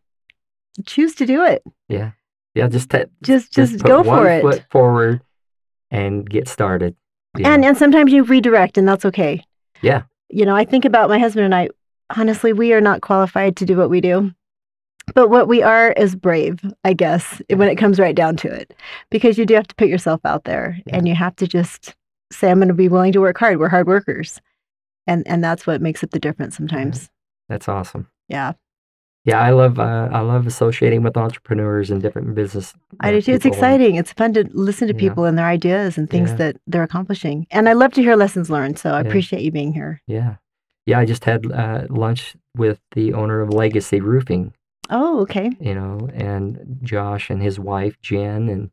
choose 0.88 1.14
to 1.16 1.26
do 1.28 1.44
it. 1.44 1.62
Yeah, 1.88 2.12
yeah. 2.56 2.68
Just 2.68 2.90
ta- 2.90 3.04
Just 3.22 3.54
just, 3.54 3.80
put 3.80 3.88
go 3.88 4.04
for 4.04 4.28
it. 4.28 4.42
foot 4.42 4.64
forward 4.72 5.22
and 5.92 6.30
get 6.30 6.48
started. 6.48 6.96
And 7.36 7.62
know. 7.62 7.70
and 7.70 7.78
sometimes 7.78 8.12
you 8.12 8.24
redirect 8.24 8.78
and 8.78 8.88
that's 8.88 9.06
okay. 9.06 9.44
Yeah. 9.82 10.04
You 10.30 10.46
know, 10.46 10.56
I 10.56 10.66
think 10.66 10.86
about 10.86 11.10
my 11.10 11.20
husband 11.20 11.46
and 11.46 11.56
I, 11.56 11.70
honestly, 12.16 12.54
we 12.54 12.74
are 12.74 12.82
not 12.82 13.02
qualified 13.02 13.56
to 13.58 13.66
do 13.66 13.78
what 13.78 13.90
we 13.90 14.02
do. 14.02 14.32
But 15.16 15.30
what 15.30 15.48
we 15.48 15.64
are 15.64 15.92
is 15.94 16.16
brave, 16.16 16.60
I 16.84 16.94
guess, 16.94 17.42
when 17.50 17.68
it 17.68 17.78
comes 17.78 18.00
right 18.00 18.16
down 18.16 18.38
to 18.38 18.48
it. 18.48 18.76
Because 19.10 19.38
you 19.38 19.46
do 19.46 19.56
have 19.56 19.68
to 19.68 19.76
put 19.76 19.88
yourself 19.88 20.22
out 20.24 20.44
there 20.44 20.80
and 20.92 21.08
you 21.08 21.16
have 21.16 21.36
to 21.38 21.48
just 21.48 21.96
say, 22.32 22.52
I'm 22.52 22.60
going 22.60 22.68
to 22.68 22.76
be 22.76 22.90
willing 22.90 23.12
to 23.14 23.22
work 23.22 23.38
hard. 23.40 23.60
We're 23.60 23.70
hard 23.70 23.88
workers. 23.88 24.40
And 25.08 25.28
and 25.28 25.44
that's 25.44 25.66
what 25.66 25.82
makes 25.82 26.04
up 26.04 26.12
the 26.12 26.20
difference 26.20 26.56
sometimes. 26.58 27.10
that's 27.48 27.68
awesome. 27.68 28.08
Yeah. 28.28 28.54
Yeah, 29.30 29.40
I 29.42 29.52
love 29.52 29.80
uh, 29.80 30.10
I 30.12 30.22
love 30.22 30.48
associating 30.48 31.02
with 31.04 31.16
entrepreneurs 31.18 31.90
and 31.92 32.02
different 32.02 32.34
business. 32.36 32.74
I 33.00 33.10
uh, 33.10 33.12
do 33.14 33.22
too. 33.22 33.34
It's 33.34 33.46
and- 33.46 33.54
exciting. 33.54 33.96
It's 33.96 34.14
fun 34.14 34.34
to 34.34 34.42
listen 34.54 34.88
to 34.88 34.94
Yeah. 34.94 35.00
people 35.06 35.26
and 35.26 35.38
their 35.38 35.46
ideas 35.48 35.98
and 35.98 36.10
things 36.10 36.30
Yeah. 36.32 36.36
that 36.38 36.58
they're 36.68 36.84
accomplishing. 36.84 37.46
And 37.52 37.70
I 37.70 37.74
love 37.74 37.92
to 37.94 38.02
hear 38.02 38.16
lessons 38.16 38.50
learned. 38.50 38.78
So 38.80 38.88
I 38.92 39.02
Yeah. 39.02 39.08
appreciate 39.08 39.42
you 39.44 39.52
being 39.52 39.74
here. 39.74 40.02
Yeah, 40.08 40.36
yeah. 40.86 41.00
I 41.00 41.06
just 41.06 41.24
had 41.26 41.40
uh, 41.52 41.86
lunch 41.90 42.36
with 42.56 42.80
the 42.96 43.14
owner 43.14 43.42
of 43.42 43.50
Legacy 43.54 44.00
Roofing, 44.02 44.54
Oh, 44.90 45.22
okay. 45.22 45.52
you 45.60 45.76
know, 45.76 46.10
and 46.14 46.80
Josh 46.84 47.30
and 47.30 47.42
his 47.42 47.60
wife 47.60 47.96
Jen, 48.02 48.50
and 48.50 48.72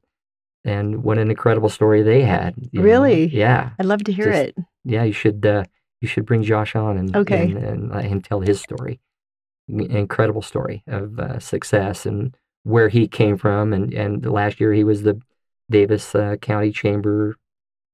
and 0.64 1.04
what 1.04 1.16
an 1.18 1.30
incredible 1.30 1.68
story 1.68 2.02
they 2.02 2.22
had. 2.22 2.54
you 2.72 2.80
know. 2.80 2.84
Really? 2.84 3.26
Yeah, 3.28 3.70
I'd 3.78 3.86
love 3.86 4.02
to 4.04 4.12
hear 4.12 4.26
Just- 4.32 4.42
it. 4.48 4.54
yeah. 4.84 5.04
You 5.04 5.12
should 5.12 5.44
uh, 5.46 5.64
you 6.00 6.08
should 6.08 6.26
bring 6.26 6.42
Josh 6.42 6.74
on 6.76 6.96
and 6.98 7.14
Okay. 7.16 7.42
and, 7.44 7.56
and 7.58 7.90
let 7.90 8.04
him 8.04 8.20
tell 8.20 8.40
his 8.40 8.60
story. 8.60 9.00
Incredible 9.68 10.42
story 10.42 10.84
of 10.86 11.18
uh, 11.18 11.40
success 11.40 12.06
and 12.06 12.36
where 12.62 12.88
he 12.88 13.08
came 13.08 13.36
from, 13.36 13.72
and 13.72 13.92
and 13.92 14.24
last 14.24 14.60
year 14.60 14.72
he 14.72 14.84
was 14.84 15.02
the 15.02 15.20
Davis 15.70 16.14
uh, 16.14 16.36
County 16.36 16.70
Chamber 16.70 17.36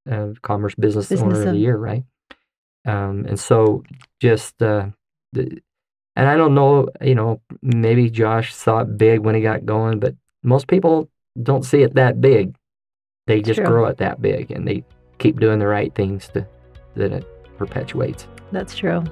of 0.07 0.43
Commerce 0.43 0.75
Business, 0.75 1.09
Business 1.09 1.25
Owner 1.25 1.41
of 1.41 1.49
of- 1.49 1.55
the 1.55 1.61
Year, 1.61 1.77
right? 1.77 2.05
Um, 2.85 3.25
and 3.29 3.39
so 3.39 3.85
just 4.21 4.61
uh, 4.61 4.87
the, 5.33 5.63
and 6.17 6.29
I 6.29 6.37
don't 6.37 6.55
know, 6.55 6.89
you 7.01 7.15
know, 7.15 7.41
maybe 7.63 8.11
Josh 8.11 8.55
saw 8.55 8.81
it 8.81 8.99
big 8.99 9.21
when 9.21 9.35
he 9.35 9.41
got 9.41 9.65
going, 9.65 10.01
but 10.01 10.15
most 10.43 10.67
people 10.67 11.09
don't 11.43 11.65
see 11.65 11.83
it 11.83 11.95
that 11.95 12.21
big. 12.21 12.57
They 13.27 13.41
just 13.41 13.59
True. 13.59 13.67
grow 13.67 13.87
it 13.87 13.99
that 13.99 14.21
big, 14.21 14.51
and 14.51 14.67
they 14.67 14.85
keep 15.19 15.39
doing 15.39 15.59
the 15.59 15.69
right 15.69 15.95
things 15.95 16.29
to 16.31 16.47
that 16.97 17.13
it 17.13 17.57
perpetuates. 17.57 18.27
That's 18.51 18.77
true. 18.77 19.05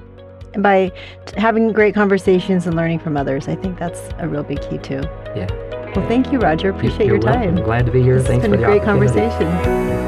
And 0.53 0.63
by 0.63 0.91
having 1.37 1.71
great 1.71 1.93
conversations 1.95 2.67
and 2.67 2.75
learning 2.75 2.99
from 2.99 3.15
others, 3.17 3.47
I 3.47 3.55
think 3.55 3.79
that's 3.79 4.01
a 4.19 4.27
real 4.27 4.43
big 4.43 4.61
key 4.61 4.77
too. 4.77 5.01
Yeah. 5.35 5.47
Well, 5.95 6.07
thank 6.07 6.31
you, 6.31 6.39
Roger. 6.39 6.69
Appreciate 6.69 7.05
You're 7.07 7.17
your 7.17 7.25
welcome. 7.25 7.55
time. 7.57 7.65
Glad 7.65 7.85
to 7.85 7.91
be 7.91 8.01
here. 8.01 8.17
This 8.17 8.27
Thanks 8.27 8.45
has 8.45 8.51
for 8.51 8.57
been 8.57 8.63
a 8.63 8.67
the 8.67 8.79
great 8.79 8.83
conversation. 8.83 10.01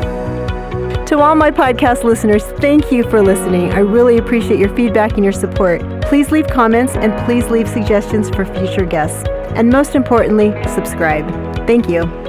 To 1.08 1.20
all 1.20 1.36
my 1.36 1.52
podcast 1.52 2.04
listeners, 2.04 2.44
thank 2.60 2.92
you 2.92 3.04
for 3.10 3.22
listening. 3.22 3.72
I 3.74 3.80
really 3.80 4.18
appreciate 4.18 4.60
your 4.60 4.74
feedback 4.76 5.14
and 5.14 5.24
your 5.24 5.34
support. 5.34 5.82
Please 6.04 6.32
leave 6.32 6.48
comments 6.48 6.94
and 6.96 7.14
please 7.26 7.48
leave 7.50 7.68
suggestions 7.68 8.30
for 8.30 8.46
future 8.46 8.86
guests. 8.86 9.28
And 9.56 9.70
most 9.70 9.94
importantly, 9.94 10.52
subscribe. 10.74 11.30
Thank 11.68 11.88
you. 11.90 12.23